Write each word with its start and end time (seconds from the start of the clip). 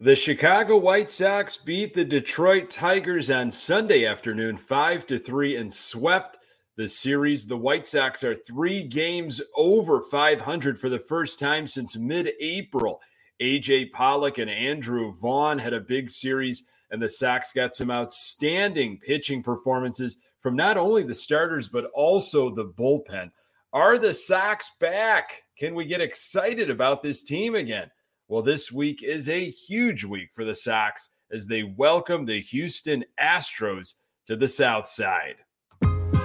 The 0.00 0.14
Chicago 0.14 0.76
White 0.76 1.10
Sox 1.10 1.56
beat 1.56 1.92
the 1.92 2.04
Detroit 2.04 2.70
Tigers 2.70 3.30
on 3.30 3.50
Sunday 3.50 4.06
afternoon 4.06 4.56
5 4.56 5.08
to 5.08 5.18
3 5.18 5.56
and 5.56 5.74
swept 5.74 6.38
the 6.76 6.88
series. 6.88 7.46
The 7.46 7.56
White 7.56 7.84
Sox 7.84 8.22
are 8.22 8.36
3 8.36 8.84
games 8.84 9.42
over 9.56 10.02
500 10.02 10.78
for 10.78 10.88
the 10.88 11.00
first 11.00 11.40
time 11.40 11.66
since 11.66 11.96
mid-April. 11.96 13.00
AJ 13.42 13.90
Pollock 13.90 14.38
and 14.38 14.48
Andrew 14.48 15.14
Vaughn 15.14 15.58
had 15.58 15.72
a 15.72 15.80
big 15.80 16.12
series 16.12 16.62
and 16.92 17.02
the 17.02 17.08
Sox 17.08 17.50
got 17.50 17.74
some 17.74 17.90
outstanding 17.90 18.98
pitching 18.98 19.42
performances 19.42 20.18
from 20.38 20.54
not 20.54 20.76
only 20.76 21.02
the 21.02 21.12
starters 21.12 21.66
but 21.66 21.86
also 21.92 22.50
the 22.50 22.66
bullpen. 22.66 23.32
Are 23.72 23.98
the 23.98 24.14
Sox 24.14 24.70
back? 24.78 25.42
Can 25.58 25.74
we 25.74 25.86
get 25.86 26.00
excited 26.00 26.70
about 26.70 27.02
this 27.02 27.24
team 27.24 27.56
again? 27.56 27.90
Well, 28.30 28.42
this 28.42 28.70
week 28.70 29.02
is 29.02 29.26
a 29.26 29.48
huge 29.48 30.04
week 30.04 30.28
for 30.34 30.44
the 30.44 30.54
Sox 30.54 31.08
as 31.32 31.46
they 31.46 31.62
welcome 31.62 32.26
the 32.26 32.42
Houston 32.42 33.06
Astros 33.18 33.94
to 34.26 34.36
the 34.36 34.48
South 34.48 34.86
Side. 34.86 35.36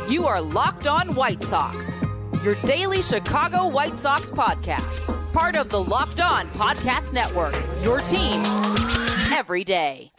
You 0.10 0.28
are 0.28 0.42
Locked 0.42 0.86
On 0.86 1.16
White 1.16 1.42
Sox, 1.42 2.02
your 2.44 2.56
daily 2.66 3.02
Chicago 3.02 3.68
White 3.68 3.96
Sox 3.96 4.30
podcast, 4.30 5.32
part 5.32 5.56
of 5.56 5.70
the 5.70 5.82
Locked 5.82 6.20
On 6.20 6.50
Podcast 6.50 7.14
Network, 7.14 7.56
your 7.82 8.02
team 8.02 8.44
every 9.32 9.64
day. 9.64 10.12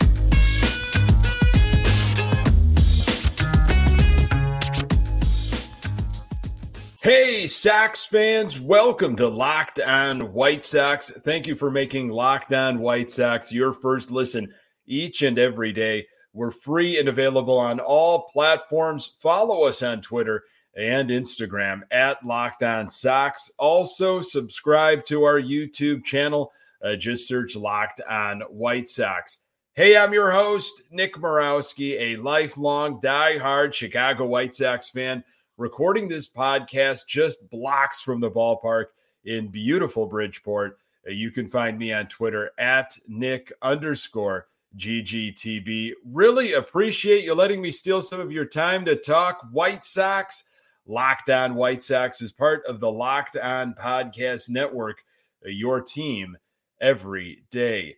Hey, 7.05 7.47
Sox 7.47 8.07
fans, 8.07 8.59
welcome 8.59 9.15
to 9.17 9.29
Locked 9.29 9.79
On 9.79 10.33
White 10.33 10.65
Sox. 10.65 11.11
Thank 11.11 11.47
you 11.47 11.55
for 11.55 11.71
making 11.71 12.09
Locked 12.09 12.55
On 12.55 12.79
White 12.79 13.11
Sox 13.11 13.53
your 13.53 13.75
first 13.75 14.11
listen 14.11 14.51
each 14.87 15.21
and 15.21 15.39
every 15.39 15.71
day. 15.71 16.07
We're 16.33 16.51
free 16.51 16.99
and 16.99 17.11
available 17.11 17.59
on 17.59 17.79
all 17.79 18.31
platforms. 18.33 19.17
Follow 19.21 19.65
us 19.65 19.83
on 19.83 20.01
Twitter 20.01 20.45
and 20.79 21.11
Instagram 21.11 21.83
at 21.91 22.25
Locked 22.25 22.63
On 22.63 22.89
Sox. 22.89 23.51
Also, 23.59 24.23
subscribe 24.23 25.05
to 25.05 25.25
our 25.25 25.39
YouTube 25.39 26.05
channel. 26.05 26.53
Uh, 26.83 26.97
just 26.97 27.29
search 27.29 27.55
Locked 27.55 28.01
On 28.09 28.41
White 28.49 28.89
Sox. 28.89 29.41
Hey, 29.75 29.95
I'm 29.99 30.15
your 30.15 30.31
host, 30.31 30.81
Nick 30.91 31.17
Morawski, 31.17 32.01
a 32.01 32.17
lifelong 32.17 32.99
die-hard 33.03 33.75
Chicago 33.75 34.25
White 34.25 34.55
Sox 34.55 34.89
fan 34.89 35.23
recording 35.57 36.09
this 36.09 36.29
podcast 36.29 37.07
just 37.07 37.49
blocks 37.51 38.01
from 38.01 38.21
the 38.21 38.31
ballpark 38.31 38.87
in 39.25 39.49
beautiful 39.49 40.07
Bridgeport. 40.07 40.79
Uh, 41.07 41.13
you 41.13 41.31
can 41.31 41.49
find 41.49 41.79
me 41.79 41.93
on 41.93 42.07
Twitter 42.07 42.51
at 42.59 42.99
Nick 43.07 43.53
underscore 43.63 44.49
GGTB. 44.77 45.93
Really 46.05 46.55
appreciate 46.55 47.25
you 47.25 47.35
letting 47.35 47.63
me 47.63 47.71
steal 47.71 48.03
some 48.03 48.21
of 48.21 48.33
your 48.33 48.45
time 48.45 48.85
to 48.87 48.97
talk 48.97 49.41
White 49.53 49.85
Sox. 49.85 50.45
Locked 50.87 51.31
On 51.31 51.55
White 51.55 51.83
Sox 51.83 52.21
is 52.21 52.33
part 52.33 52.63
of 52.67 52.81
the 52.81 52.91
Locked 52.91 53.37
On 53.39 53.73
Podcast 53.75 54.51
Network, 54.51 55.03
uh, 55.45 55.49
your 55.49 55.81
team 55.81 56.37
every 56.81 57.45
day. 57.51 57.97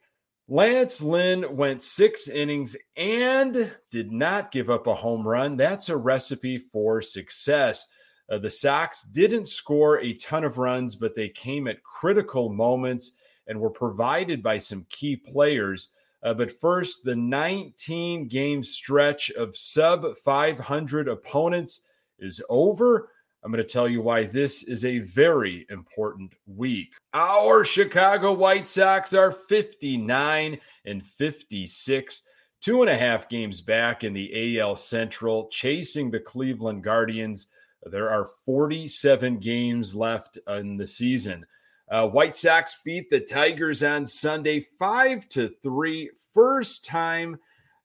Lance 0.49 1.03
Lynn 1.03 1.45
went 1.57 1.83
six 1.83 2.29
innings 2.29 2.77
and 2.97 3.75
did 3.91 4.13
not 4.13 4.53
give 4.53 4.71
up 4.71 4.87
a 4.87 4.95
home 4.95 5.27
run. 5.27 5.57
That's 5.57 5.89
a 5.89 5.97
recipe 5.97 6.59
for 6.59 7.03
success. 7.03 7.87
Uh, 8.31 8.39
the 8.39 8.51
Sox 8.51 9.03
didn't 9.03 9.49
score 9.49 10.01
a 10.01 10.15
ton 10.15 10.45
of 10.45 10.59
runs, 10.59 10.95
but 10.95 11.17
they 11.17 11.29
came 11.31 11.67
at 11.67 11.83
critical 11.83 12.49
moments 12.49 13.13
and 13.49 13.61
were 13.61 13.71
provided 13.71 14.41
by 14.41 14.59
some 14.59 14.87
key 14.89 15.17
players. 15.17 15.89
Uh, 16.23 16.35
but 16.35 16.61
first, 16.61 17.05
the 17.05 17.17
19 17.17 18.29
game 18.29 18.63
stretch 18.63 19.31
of 19.33 19.57
sub 19.57 20.17
500 20.17 21.09
opponents 21.09 21.87
is 22.21 22.41
over. 22.49 23.11
I'm 23.47 23.53
going 23.53 23.65
to 23.65 23.73
tell 23.73 23.89
you 23.89 24.03
why 24.03 24.25
this 24.25 24.65
is 24.65 24.85
a 24.85 24.99
very 24.99 25.67
important 25.71 26.33
week. 26.49 26.97
Our 27.15 27.65
Chicago 27.65 28.33
White 28.33 28.67
Sox 28.67 29.15
are 29.15 29.31
59 29.31 30.59
and 30.85 31.07
56, 31.07 32.23
two 32.61 32.81
and 32.83 32.91
a 32.91 32.97
half 32.97 33.29
games 33.29 33.61
back 33.61 34.03
in 34.03 34.15
the 34.15 34.59
AL 34.59 34.75
Central, 34.75 35.47
chasing 35.47 36.11
the 36.11 36.19
Cleveland 36.19 36.83
Guardians. 36.83 37.47
There 37.85 38.11
are 38.11 38.31
47 38.47 39.39
games 39.39 39.95
left 39.95 40.41
in 40.49 40.77
the 40.77 40.89
season. 40.89 41.47
Uh, 41.89 42.09
White 42.09 42.35
Sox 42.35 42.79
beat 42.85 43.11
the 43.11 43.21
Tigers 43.21 43.85
on 43.85 44.07
Sunday, 44.07 44.59
five 44.59 45.29
to 45.29 45.55
three. 45.63 46.11
First 46.35 46.85
time 46.85 47.39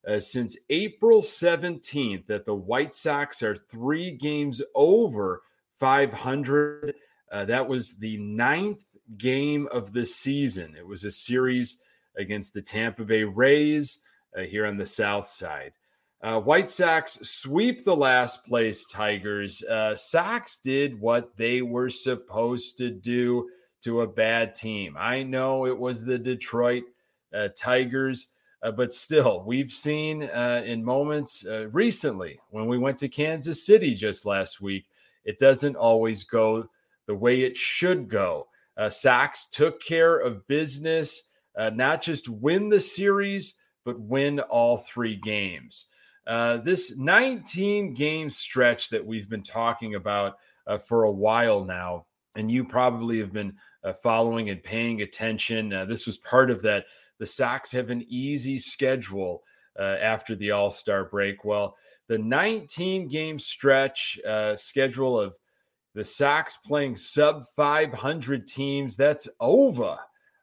uh, 0.08 0.18
since 0.18 0.58
April 0.70 1.22
17th 1.22 2.26
that 2.26 2.46
the 2.46 2.54
White 2.56 2.96
Sox 2.96 3.44
are 3.44 3.54
three 3.54 4.10
games 4.10 4.60
over 4.74 5.42
500. 5.82 6.94
Uh, 7.32 7.44
that 7.44 7.66
was 7.66 7.96
the 7.96 8.16
ninth 8.18 8.84
game 9.18 9.66
of 9.72 9.92
the 9.92 10.06
season. 10.06 10.76
It 10.78 10.86
was 10.86 11.02
a 11.02 11.10
series 11.10 11.82
against 12.16 12.54
the 12.54 12.62
Tampa 12.62 13.04
Bay 13.04 13.24
Rays 13.24 14.04
uh, 14.38 14.42
here 14.42 14.64
on 14.64 14.76
the 14.76 14.86
South 14.86 15.26
Side. 15.26 15.72
Uh, 16.22 16.38
White 16.38 16.70
Sox 16.70 17.18
sweep 17.22 17.82
the 17.82 17.96
last 17.96 18.46
place 18.46 18.84
Tigers. 18.84 19.64
Uh, 19.64 19.96
Sox 19.96 20.58
did 20.58 21.00
what 21.00 21.36
they 21.36 21.62
were 21.62 21.90
supposed 21.90 22.78
to 22.78 22.88
do 22.88 23.50
to 23.82 24.02
a 24.02 24.06
bad 24.06 24.54
team. 24.54 24.94
I 24.96 25.24
know 25.24 25.66
it 25.66 25.76
was 25.76 26.04
the 26.04 26.16
Detroit 26.16 26.84
uh, 27.34 27.48
Tigers, 27.56 28.28
uh, 28.62 28.70
but 28.70 28.92
still, 28.92 29.42
we've 29.44 29.72
seen 29.72 30.22
uh, 30.22 30.62
in 30.64 30.84
moments 30.84 31.44
uh, 31.44 31.66
recently 31.72 32.38
when 32.50 32.68
we 32.68 32.78
went 32.78 32.98
to 32.98 33.08
Kansas 33.08 33.66
City 33.66 33.94
just 33.94 34.24
last 34.24 34.60
week 34.60 34.84
it 35.24 35.38
doesn't 35.38 35.76
always 35.76 36.24
go 36.24 36.68
the 37.06 37.14
way 37.14 37.42
it 37.42 37.56
should 37.56 38.08
go. 38.08 38.46
Uh, 38.76 38.90
took 39.50 39.82
care 39.82 40.16
of 40.18 40.46
business, 40.46 41.30
uh, 41.56 41.70
not 41.70 42.02
just 42.02 42.28
win 42.28 42.68
the 42.68 42.80
series, 42.80 43.54
but 43.84 44.00
win 44.00 44.40
all 44.40 44.78
three 44.78 45.16
games. 45.16 45.86
Uh, 46.26 46.58
this 46.58 46.96
19 46.96 47.94
game 47.94 48.30
stretch 48.30 48.88
that 48.90 49.04
we've 49.04 49.28
been 49.28 49.42
talking 49.42 49.96
about 49.96 50.36
uh, 50.66 50.78
for 50.78 51.04
a 51.04 51.10
while 51.10 51.64
now, 51.64 52.06
and 52.36 52.50
you 52.50 52.64
probably 52.64 53.18
have 53.18 53.32
been 53.32 53.54
uh, 53.84 53.92
following 53.92 54.50
and 54.50 54.62
paying 54.62 55.02
attention. 55.02 55.72
Uh, 55.72 55.84
this 55.84 56.06
was 56.06 56.18
part 56.18 56.50
of 56.50 56.62
that. 56.62 56.86
The 57.18 57.26
Sox 57.26 57.70
have 57.72 57.90
an 57.90 58.04
easy 58.08 58.58
schedule 58.58 59.42
uh, 59.78 59.96
after 60.00 60.34
the 60.36 60.52
All 60.52 60.70
Star 60.70 61.04
break. 61.04 61.44
Well, 61.44 61.76
the 62.12 62.18
19 62.18 63.08
game 63.08 63.38
stretch 63.38 64.20
uh, 64.28 64.54
schedule 64.54 65.18
of 65.18 65.34
the 65.94 66.04
Sox 66.04 66.58
playing 66.58 66.94
sub 66.94 67.46
500 67.56 68.46
teams. 68.46 68.96
That's 68.96 69.28
over. 69.40 69.96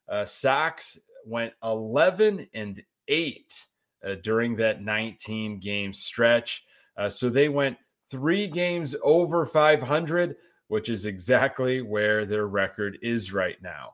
Uh, 0.07 0.25
Sox 0.25 0.97
went 1.27 1.53
11 1.63 2.47
and 2.55 2.81
8 3.07 3.65
uh, 4.03 4.15
during 4.23 4.55
that 4.55 4.81
19 4.81 5.59
game 5.59 5.93
stretch. 5.93 6.65
Uh, 6.97 7.07
so 7.07 7.29
they 7.29 7.49
went 7.49 7.77
three 8.09 8.47
games 8.47 8.95
over 9.03 9.45
500, 9.45 10.37
which 10.69 10.89
is 10.89 11.05
exactly 11.05 11.83
where 11.83 12.25
their 12.25 12.47
record 12.47 12.97
is 13.03 13.31
right 13.31 13.61
now. 13.61 13.93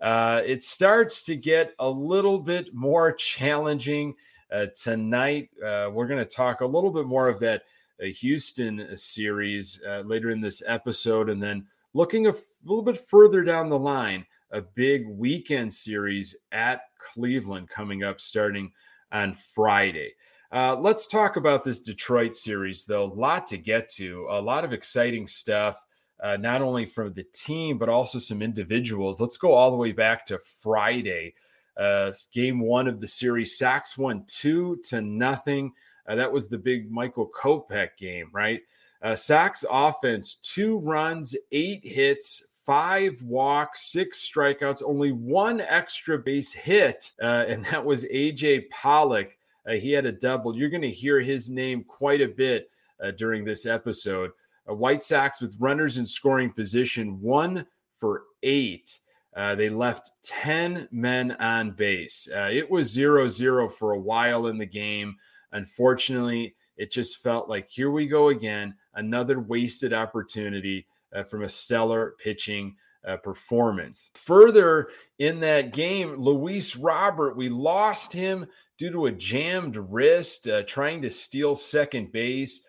Uh, 0.00 0.42
it 0.46 0.62
starts 0.62 1.24
to 1.24 1.34
get 1.34 1.74
a 1.80 1.90
little 1.90 2.38
bit 2.38 2.72
more 2.72 3.10
challenging 3.10 4.14
uh, 4.50 4.66
tonight, 4.80 5.50
uh, 5.64 5.90
we're 5.92 6.06
going 6.06 6.24
to 6.24 6.36
talk 6.36 6.60
a 6.60 6.66
little 6.66 6.90
bit 6.90 7.06
more 7.06 7.28
of 7.28 7.40
that 7.40 7.62
uh, 8.00 8.06
Houston 8.06 8.80
uh, 8.80 8.96
series 8.96 9.80
uh, 9.86 10.00
later 10.00 10.30
in 10.30 10.40
this 10.40 10.62
episode. 10.66 11.30
And 11.30 11.42
then 11.42 11.66
looking 11.94 12.26
a 12.26 12.30
f- 12.30 12.44
little 12.64 12.84
bit 12.84 12.98
further 13.08 13.42
down 13.42 13.68
the 13.68 13.78
line, 13.78 14.24
a 14.50 14.60
big 14.60 15.08
weekend 15.08 15.72
series 15.72 16.36
at 16.52 16.82
Cleveland 16.98 17.68
coming 17.68 18.04
up 18.04 18.20
starting 18.20 18.70
on 19.12 19.34
Friday. 19.34 20.12
Uh, 20.52 20.76
let's 20.76 21.06
talk 21.06 21.36
about 21.36 21.64
this 21.64 21.80
Detroit 21.80 22.36
series, 22.36 22.84
though. 22.84 23.04
A 23.04 23.14
lot 23.14 23.46
to 23.48 23.58
get 23.58 23.88
to, 23.90 24.26
a 24.30 24.40
lot 24.40 24.64
of 24.64 24.72
exciting 24.72 25.26
stuff, 25.26 25.82
uh, 26.22 26.36
not 26.36 26.62
only 26.62 26.86
from 26.86 27.12
the 27.12 27.24
team, 27.34 27.78
but 27.78 27.88
also 27.88 28.18
some 28.18 28.42
individuals. 28.42 29.20
Let's 29.20 29.36
go 29.36 29.52
all 29.52 29.70
the 29.70 29.76
way 29.76 29.92
back 29.92 30.24
to 30.26 30.38
Friday 30.38 31.34
uh, 31.76 32.12
game 32.32 32.60
one 32.60 32.88
of 32.88 33.00
the 33.00 33.08
series, 33.08 33.58
Sacks 33.58 33.98
won 33.98 34.24
two 34.26 34.80
to 34.88 35.00
nothing. 35.00 35.72
Uh, 36.06 36.14
that 36.14 36.32
was 36.32 36.48
the 36.48 36.58
big 36.58 36.90
Michael 36.90 37.28
Kopech 37.28 37.96
game, 37.98 38.30
right? 38.32 38.60
Uh, 39.02 39.14
Sox 39.14 39.64
offense, 39.70 40.36
two 40.36 40.78
runs, 40.78 41.36
eight 41.52 41.84
hits, 41.84 42.46
five 42.54 43.22
walks, 43.22 43.86
six 43.92 44.28
strikeouts, 44.28 44.82
only 44.84 45.12
one 45.12 45.60
extra 45.60 46.18
base 46.18 46.52
hit, 46.52 47.12
uh, 47.22 47.44
and 47.46 47.64
that 47.66 47.84
was 47.84 48.04
AJ 48.06 48.68
Pollock. 48.70 49.36
Uh, 49.66 49.74
he 49.74 49.92
had 49.92 50.06
a 50.06 50.12
double. 50.12 50.56
You're 50.56 50.70
going 50.70 50.82
to 50.82 50.90
hear 50.90 51.20
his 51.20 51.50
name 51.50 51.84
quite 51.84 52.20
a 52.20 52.28
bit 52.28 52.70
uh, 53.02 53.12
during 53.12 53.44
this 53.44 53.66
episode. 53.66 54.30
Uh, 54.68 54.74
White 54.74 55.02
Sox 55.02 55.40
with 55.40 55.56
runners 55.58 55.98
in 55.98 56.06
scoring 56.06 56.52
position, 56.52 57.20
one 57.20 57.66
for 57.98 58.24
eight. 58.42 58.98
Uh, 59.36 59.54
they 59.54 59.68
left 59.68 60.12
10 60.22 60.88
men 60.90 61.32
on 61.32 61.70
base. 61.72 62.26
Uh, 62.34 62.48
it 62.50 62.68
was 62.70 62.90
0 62.90 63.28
0 63.28 63.68
for 63.68 63.92
a 63.92 64.00
while 64.00 64.46
in 64.46 64.56
the 64.56 64.66
game. 64.66 65.14
Unfortunately, 65.52 66.56
it 66.78 66.90
just 66.90 67.18
felt 67.18 67.48
like 67.48 67.70
here 67.70 67.90
we 67.90 68.06
go 68.06 68.30
again, 68.30 68.74
another 68.94 69.38
wasted 69.38 69.92
opportunity 69.92 70.86
uh, 71.14 71.22
from 71.22 71.44
a 71.44 71.48
stellar 71.48 72.14
pitching 72.18 72.74
uh, 73.06 73.18
performance. 73.18 74.10
Further 74.14 74.88
in 75.18 75.38
that 75.40 75.74
game, 75.74 76.16
Luis 76.16 76.74
Robert, 76.74 77.36
we 77.36 77.50
lost 77.50 78.12
him 78.12 78.46
due 78.78 78.90
to 78.90 79.06
a 79.06 79.12
jammed 79.12 79.76
wrist, 79.76 80.48
uh, 80.48 80.62
trying 80.62 81.02
to 81.02 81.10
steal 81.10 81.54
second 81.54 82.10
base. 82.10 82.66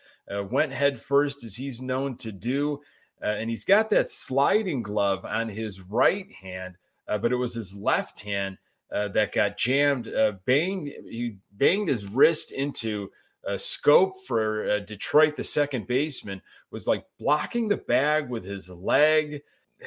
Went 0.50 0.74
head 0.74 1.00
first, 1.00 1.46
as 1.46 1.56
he's 1.56 1.82
known 1.82 2.18
to 2.18 2.34
do. 2.34 2.82
Uh, 3.22 3.28
and 3.28 3.50
he's 3.50 3.66
got 3.66 3.90
that 3.90 4.10
sliding 4.10 4.82
glove 4.82 5.26
on 5.26 5.50
his 5.50 5.82
right 5.82 6.32
hand, 6.34 6.76
uh, 7.08 7.18
but 7.18 7.32
it 7.32 7.36
was 7.36 7.54
his 7.54 7.76
left 7.76 8.20
hand 8.20 8.58
that 8.92 9.34
got 9.34 9.58
jammed. 9.58 10.10
banged, 10.46 10.88
he 10.88 11.38
banged 11.58 11.90
his 11.90 12.06
wrist 12.06 12.52
into 12.52 13.10
a 13.48 13.54
Schoop 13.54 14.12
for 14.28 14.70
uh, 14.70 14.80
Detroit, 14.80 15.36
the 15.36 15.44
second 15.44 15.88
baseman, 15.88 16.42
was 16.70 16.86
like 16.86 17.06
blocking 17.18 17.68
the 17.68 17.78
bag 17.78 18.30
with 18.30 18.44
his 18.44 18.70
leg. 18.70 19.42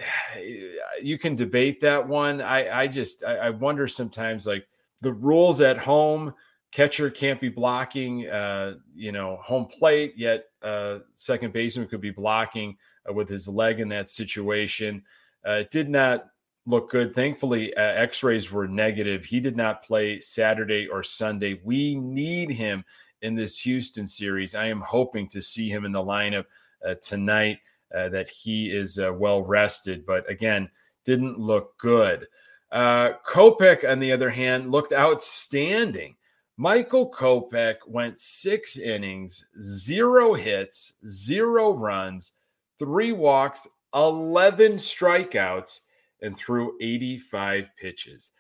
You 1.02 1.18
can 1.18 1.34
debate 1.34 1.80
that 1.80 2.06
one. 2.06 2.42
I, 2.42 2.82
I 2.82 2.86
just 2.86 3.24
I, 3.24 3.36
I 3.36 3.50
wonder 3.50 3.88
sometimes 3.88 4.46
like 4.46 4.68
the 5.00 5.14
rules 5.14 5.62
at 5.62 5.78
home 5.78 6.34
catcher 6.72 7.08
can't 7.10 7.40
be 7.40 7.48
blocking 7.48 8.28
uh, 8.28 8.74
you 8.94 9.12
know 9.12 9.38
home 9.42 9.64
plate 9.64 10.12
yet 10.18 10.44
uh, 10.62 10.98
second 11.14 11.54
baseman 11.54 11.88
could 11.88 12.02
be 12.02 12.10
blocking 12.10 12.70
uh, 12.70 12.76
with 13.08 13.28
his 13.28 13.48
leg 13.48 13.80
in 13.80 13.88
that 13.88 14.08
situation. 14.08 15.02
Uh, 15.46 15.52
it 15.52 15.70
did 15.70 15.88
not 15.88 16.26
look 16.66 16.90
good. 16.90 17.14
Thankfully 17.14 17.74
uh, 17.74 17.80
x-rays 17.80 18.50
were 18.52 18.68
negative. 18.68 19.24
He 19.24 19.40
did 19.40 19.56
not 19.56 19.82
play 19.82 20.20
saturday 20.20 20.86
or 20.86 21.02
sunday. 21.02 21.60
We 21.64 21.94
need 21.94 22.50
him 22.50 22.84
in 23.22 23.34
this 23.34 23.58
houston 23.58 24.06
series. 24.06 24.54
I 24.54 24.66
am 24.66 24.80
hoping 24.80 25.28
to 25.28 25.42
see 25.42 25.68
him 25.68 25.84
in 25.84 25.92
the 25.92 26.04
lineup 26.04 26.46
uh, 26.86 26.94
tonight 27.02 27.58
that 27.92 28.28
he 28.28 28.70
is 28.70 29.00
well 29.14 29.42
rested 29.42 30.06
but 30.06 30.30
again 30.30 30.70
didn't 31.04 31.38
look 31.38 31.76
good. 31.78 32.26
Uh, 32.70 33.14
Kopech, 33.26 33.88
on 33.88 33.98
the 33.98 34.12
other 34.12 34.30
hand, 34.30 34.70
looked 34.70 34.92
outstanding. 34.92 36.16
Michael 36.56 37.10
Kopech 37.10 37.76
went 37.86 38.18
six 38.18 38.78
innings, 38.78 39.44
zero 39.62 40.34
hits, 40.34 40.94
zero 41.08 41.72
runs, 41.72 42.32
three 42.80 43.12
walks, 43.12 43.68
11 43.94 44.76
strikeouts, 44.76 45.80
and 46.22 46.36
threw 46.36 46.76
85 46.80 47.70
pitches. 47.76 48.32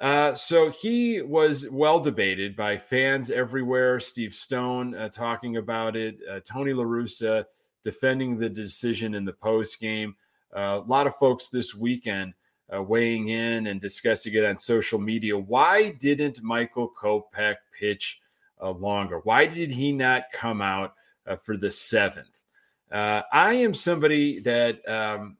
Uh, 0.00 0.34
so 0.34 0.70
he 0.70 1.22
was 1.22 1.70
well 1.70 2.00
debated 2.00 2.56
by 2.56 2.76
fans 2.76 3.30
everywhere. 3.30 4.00
Steve 4.00 4.34
Stone 4.34 4.94
uh, 4.96 5.08
talking 5.08 5.56
about 5.56 5.96
it, 5.96 6.18
uh, 6.28 6.40
Tony 6.44 6.72
LaRussa 6.72 7.44
defending 7.84 8.36
the 8.36 8.48
decision 8.48 9.14
in 9.14 9.24
the 9.24 9.32
post 9.32 9.78
game. 9.78 10.16
Uh, 10.54 10.80
a 10.82 10.88
lot 10.88 11.06
of 11.06 11.14
folks 11.14 11.48
this 11.48 11.74
weekend 11.74 12.34
uh, 12.74 12.82
weighing 12.82 13.28
in 13.28 13.68
and 13.68 13.80
discussing 13.80 14.34
it 14.34 14.44
on 14.44 14.58
social 14.58 14.98
media. 14.98 15.38
Why 15.38 15.90
didn't 15.90 16.42
Michael 16.42 16.90
Kopech 16.90 17.56
pitch 17.78 18.20
uh, 18.60 18.70
longer? 18.70 19.20
Why 19.20 19.46
did 19.46 19.70
he 19.70 19.92
not 19.92 20.24
come 20.32 20.60
out 20.60 20.94
for 21.42 21.56
the 21.56 21.70
seventh? 21.70 22.43
Uh, 22.90 23.22
I 23.32 23.54
am 23.54 23.74
somebody 23.74 24.40
that 24.40 24.88
um, 24.88 25.36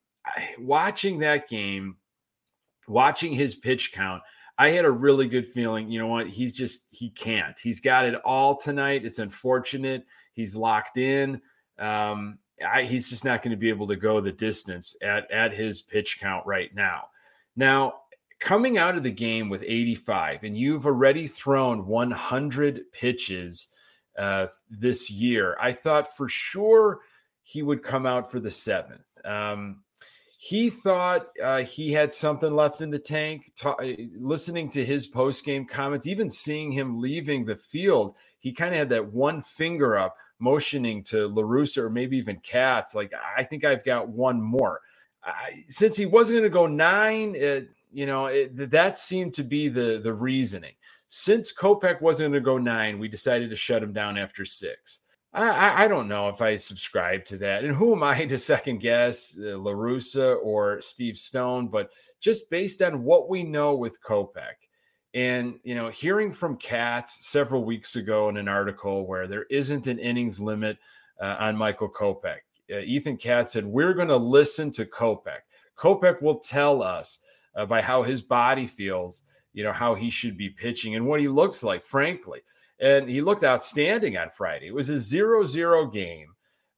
watching 0.59 1.21
that 1.21 1.49
game, 1.49 1.97
watching 2.89 3.33
his 3.33 3.55
pitch 3.55 3.93
count, 3.93 4.23
I 4.57 4.71
had 4.71 4.85
a 4.85 4.91
really 4.91 5.29
good 5.29 5.47
feeling. 5.47 5.91
You 5.91 5.99
know 5.99 6.07
what? 6.07 6.29
He's 6.29 6.53
just, 6.53 6.85
he 6.91 7.11
can't. 7.11 7.59
He's 7.59 7.81
got 7.81 8.07
it 8.07 8.15
all 8.25 8.57
tonight. 8.57 9.05
It's 9.05 9.19
unfortunate. 9.19 10.05
He's 10.33 10.55
locked 10.55 10.97
in. 10.97 11.41
Um, 11.79 12.39
I, 12.65 12.83
he's 12.85 13.09
just 13.09 13.25
not 13.25 13.43
going 13.43 13.51
to 13.51 13.57
be 13.57 13.69
able 13.69 13.89
to 13.89 13.97
go 13.97 14.21
the 14.21 14.33
distance 14.33 14.97
at, 15.03 15.31
at 15.31 15.53
his 15.53 15.83
pitch 15.83 16.19
count 16.21 16.47
right 16.47 16.73
now. 16.75 17.09
Now, 17.57 17.95
coming 18.39 18.79
out 18.79 18.97
of 18.97 19.03
the 19.03 19.11
game 19.11 19.49
with 19.49 19.65
85, 19.67 20.45
and 20.45 20.57
you've 20.57 20.87
already 20.87 21.27
thrown 21.27 21.87
100 21.87 22.93
pitches 22.93 23.69
uh, 24.17 24.47
this 24.71 25.11
year, 25.11 25.57
I 25.61 25.73
thought 25.73 26.17
for 26.17 26.29
sure 26.29 27.01
he 27.45 27.63
would 27.63 27.83
come 27.83 28.07
out 28.07 28.31
for 28.31 28.41
the 28.41 28.51
seventh. 28.51 29.05
Um, 29.25 29.83
he 30.39 30.69
thought 30.69 31.29
uh, 31.43 31.63
he 31.63 31.93
had 31.93 32.13
something 32.13 32.53
left 32.53 32.81
in 32.81 32.91
the 32.91 32.99
tank. 32.99 33.53
Ta- 33.57 33.77
uh, 33.81 33.93
listening 34.19 34.69
to 34.71 34.85
his 34.85 35.07
post 35.07 35.45
game 35.45 35.65
comments, 35.65 36.07
even 36.07 36.29
seeing 36.29 36.73
him 36.73 37.01
leaving 37.01 37.45
the 37.45 37.57
field, 37.57 38.17
he 38.41 38.53
kind 38.53 38.75
of 38.75 38.79
had 38.79 38.89
that 38.91 39.13
one 39.13 39.41
finger 39.41 39.97
up, 39.97 40.17
motioning 40.39 41.03
to 41.05 41.29
La 41.29 41.43
Russa 41.43 41.79
or 41.79 41.91
maybe 41.91 42.17
even 42.19 42.37
Katz, 42.41 42.95
like, 42.95 43.13
I 43.39 43.45
think 43.45 43.65
I've 43.65 43.85
got 43.85 44.09
one 44.09 44.41
more. 44.41 44.81
I, 45.23 45.63
since 45.69 45.97
he 45.97 46.05
wasn't 46.05 46.41
going 46.41 46.51
to 46.51 46.51
go 46.51 46.67
nine, 46.67 47.35
it, 47.35 47.71
you 47.93 48.05
know, 48.05 48.27
it, 48.27 48.71
that 48.71 48.99
seemed 48.99 49.33
to 49.35 49.45
be 49.45 49.69
the 49.69 50.01
the 50.03 50.13
reasoning. 50.13 50.75
Since 51.07 51.55
Kopech 51.55 52.01
wasn't 52.03 52.33
going 52.33 52.43
to 52.43 52.45
go 52.45 52.59
nine, 52.59 52.99
we 52.99 53.09
decided 53.09 53.49
to 53.51 53.57
shut 53.57 53.83
him 53.83 53.93
down 53.93 54.19
after 54.19 54.45
six. 54.45 55.01
I, 55.35 55.85
I, 55.85 55.89
don't 55.89 56.07
know 56.07 56.29
if 56.29 56.41
I 56.41 56.57
subscribe 56.57 57.25
to 57.27 57.37
that. 57.39 57.65
And 57.65 57.75
who 57.75 57.93
am 57.93 58.03
I 58.03 58.25
to 58.27 58.39
second 58.39 58.79
guess 58.79 59.37
uh, 59.39 59.57
or 59.57 60.81
Steve 60.81 61.17
Stone? 61.17 61.69
But 61.69 61.91
just 62.21 62.49
based 62.51 62.83
on 62.83 63.03
what 63.03 63.29
we 63.29 63.43
know 63.43 63.75
with 63.75 64.03
Kopech, 64.03 64.55
and 65.13 65.59
you 65.63 65.75
know, 65.75 65.91
hearing 65.91 66.33
from 66.33 66.57
Katz 66.57 67.27
several 67.27 67.65
weeks 67.65 67.97
ago 67.97 68.29
in 68.29 68.37
an 68.37 68.49
article 68.49 69.07
where 69.07 69.27
there 69.27 69.47
isn't 69.51 69.87
an 69.87 69.99
innings 69.99 70.41
limit 70.41 70.79
uh, 71.21 71.37
on 71.39 71.57
Michael 71.57 71.89
Kopech 71.89 72.41
uh, 72.73 72.79
Ethan 72.79 73.17
Katz 73.17 73.53
said, 73.53 73.65
We're 73.65 73.95
going 73.95 74.09
to 74.09 74.17
listen 74.17 74.71
to 74.73 74.85
Kopech. 74.85 75.41
Kopech 75.77 76.23
will 76.23 76.39
tell 76.39 76.83
us 76.83 77.19
uh, 77.57 77.67
by 77.67 77.83
how 77.83 78.03
his 78.03 78.23
body 78.23 78.67
feels, 78.67 79.23
you 79.53 79.65
know, 79.65 79.73
how 79.73 79.95
he 79.95 80.11
should 80.11 80.37
be 80.37 80.51
pitching 80.51 80.95
and 80.95 81.07
what 81.07 81.21
he 81.21 81.29
looks 81.29 81.63
like, 81.63 81.85
frankly. 81.85 82.41
And 82.81 83.09
he 83.09 83.21
looked 83.21 83.45
outstanding 83.45 84.17
on 84.17 84.31
Friday. 84.31 84.69
It 84.69 84.75
was 84.75 84.91
a 84.91 84.99
0 84.99 85.47
0 85.47 85.87
game. 85.87 86.29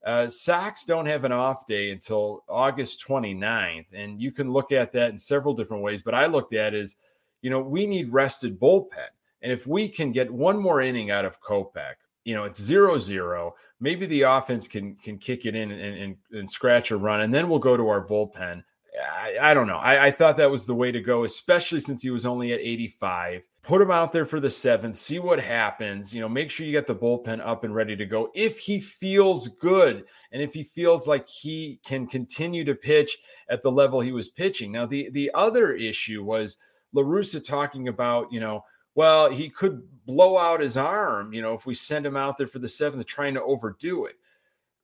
Uh, 0.05 0.27
Sox 0.27 0.85
don't 0.85 1.05
have 1.05 1.25
an 1.25 1.31
off 1.31 1.65
day 1.65 1.91
until 1.91 2.43
August 2.47 3.03
29th. 3.05 3.87
And 3.93 4.21
you 4.21 4.31
can 4.31 4.51
look 4.51 4.71
at 4.71 4.93
that 4.93 5.09
in 5.09 5.17
several 5.17 5.53
different 5.53 5.83
ways. 5.83 6.01
But 6.01 6.15
I 6.15 6.27
looked 6.27 6.53
at 6.53 6.73
is, 6.73 6.95
you 7.41 7.49
know, 7.49 7.59
we 7.59 7.85
need 7.85 8.13
rested 8.13 8.59
bullpen. 8.59 9.09
And 9.41 9.51
if 9.51 9.67
we 9.67 9.89
can 9.89 10.11
get 10.11 10.31
one 10.31 10.57
more 10.57 10.81
inning 10.81 11.11
out 11.11 11.25
of 11.25 11.41
Kopech, 11.41 11.95
you 12.25 12.35
know, 12.35 12.43
it's 12.43 12.61
zero 12.61 12.97
zero. 12.97 13.55
Maybe 13.79 14.05
the 14.05 14.23
offense 14.23 14.67
can 14.67 14.95
can 14.95 15.17
kick 15.17 15.45
it 15.45 15.55
in 15.55 15.71
and, 15.71 15.97
and, 15.97 16.15
and 16.31 16.49
scratch 16.49 16.91
a 16.91 16.97
run, 16.97 17.21
and 17.21 17.33
then 17.33 17.47
we'll 17.47 17.59
go 17.59 17.77
to 17.77 17.87
our 17.87 18.05
bullpen. 18.05 18.63
I, 19.03 19.51
I 19.51 19.53
don't 19.53 19.67
know. 19.67 19.77
I, 19.77 20.05
I, 20.05 20.11
thought 20.11 20.37
that 20.37 20.51
was 20.51 20.65
the 20.65 20.75
way 20.75 20.91
to 20.91 21.01
go, 21.01 21.23
especially 21.23 21.79
since 21.79 22.01
he 22.01 22.09
was 22.09 22.25
only 22.25 22.53
at 22.53 22.59
85. 22.59 23.43
Put 23.61 23.81
him 23.81 23.91
out 23.91 24.11
there 24.11 24.25
for 24.25 24.39
the 24.39 24.49
seventh, 24.49 24.95
see 24.95 25.19
what 25.19 25.39
happens. 25.39 26.13
You 26.13 26.21
know, 26.21 26.29
make 26.29 26.49
sure 26.49 26.65
you 26.65 26.71
get 26.71 26.87
the 26.87 26.95
bullpen 26.95 27.45
up 27.45 27.63
and 27.63 27.75
ready 27.75 27.95
to 27.97 28.05
go. 28.05 28.31
If 28.33 28.59
he 28.59 28.79
feels 28.79 29.49
good 29.49 30.05
and 30.31 30.41
if 30.41 30.53
he 30.53 30.63
feels 30.63 31.07
like 31.07 31.27
he 31.27 31.79
can 31.83 32.07
continue 32.07 32.63
to 32.63 32.75
pitch 32.75 33.17
at 33.49 33.63
the 33.63 33.71
level 33.71 33.99
he 33.99 34.11
was 34.11 34.29
pitching. 34.29 34.71
Now, 34.71 34.85
the 34.85 35.09
the 35.09 35.31
other 35.33 35.73
issue 35.73 36.23
was 36.23 36.57
LaRussa 36.95 37.45
talking 37.45 37.89
about, 37.89 38.31
you 38.31 38.39
know, 38.39 38.63
well, 38.95 39.29
he 39.29 39.49
could 39.49 39.83
blow 40.05 40.37
out 40.37 40.61
his 40.61 40.77
arm, 40.77 41.33
you 41.33 41.41
know, 41.41 41.53
if 41.53 41.65
we 41.65 41.75
send 41.75 42.05
him 42.05 42.17
out 42.17 42.37
there 42.37 42.47
for 42.47 42.59
the 42.59 42.69
seventh, 42.69 43.05
trying 43.05 43.35
to 43.35 43.43
overdo 43.43 44.05
it. 44.05 44.15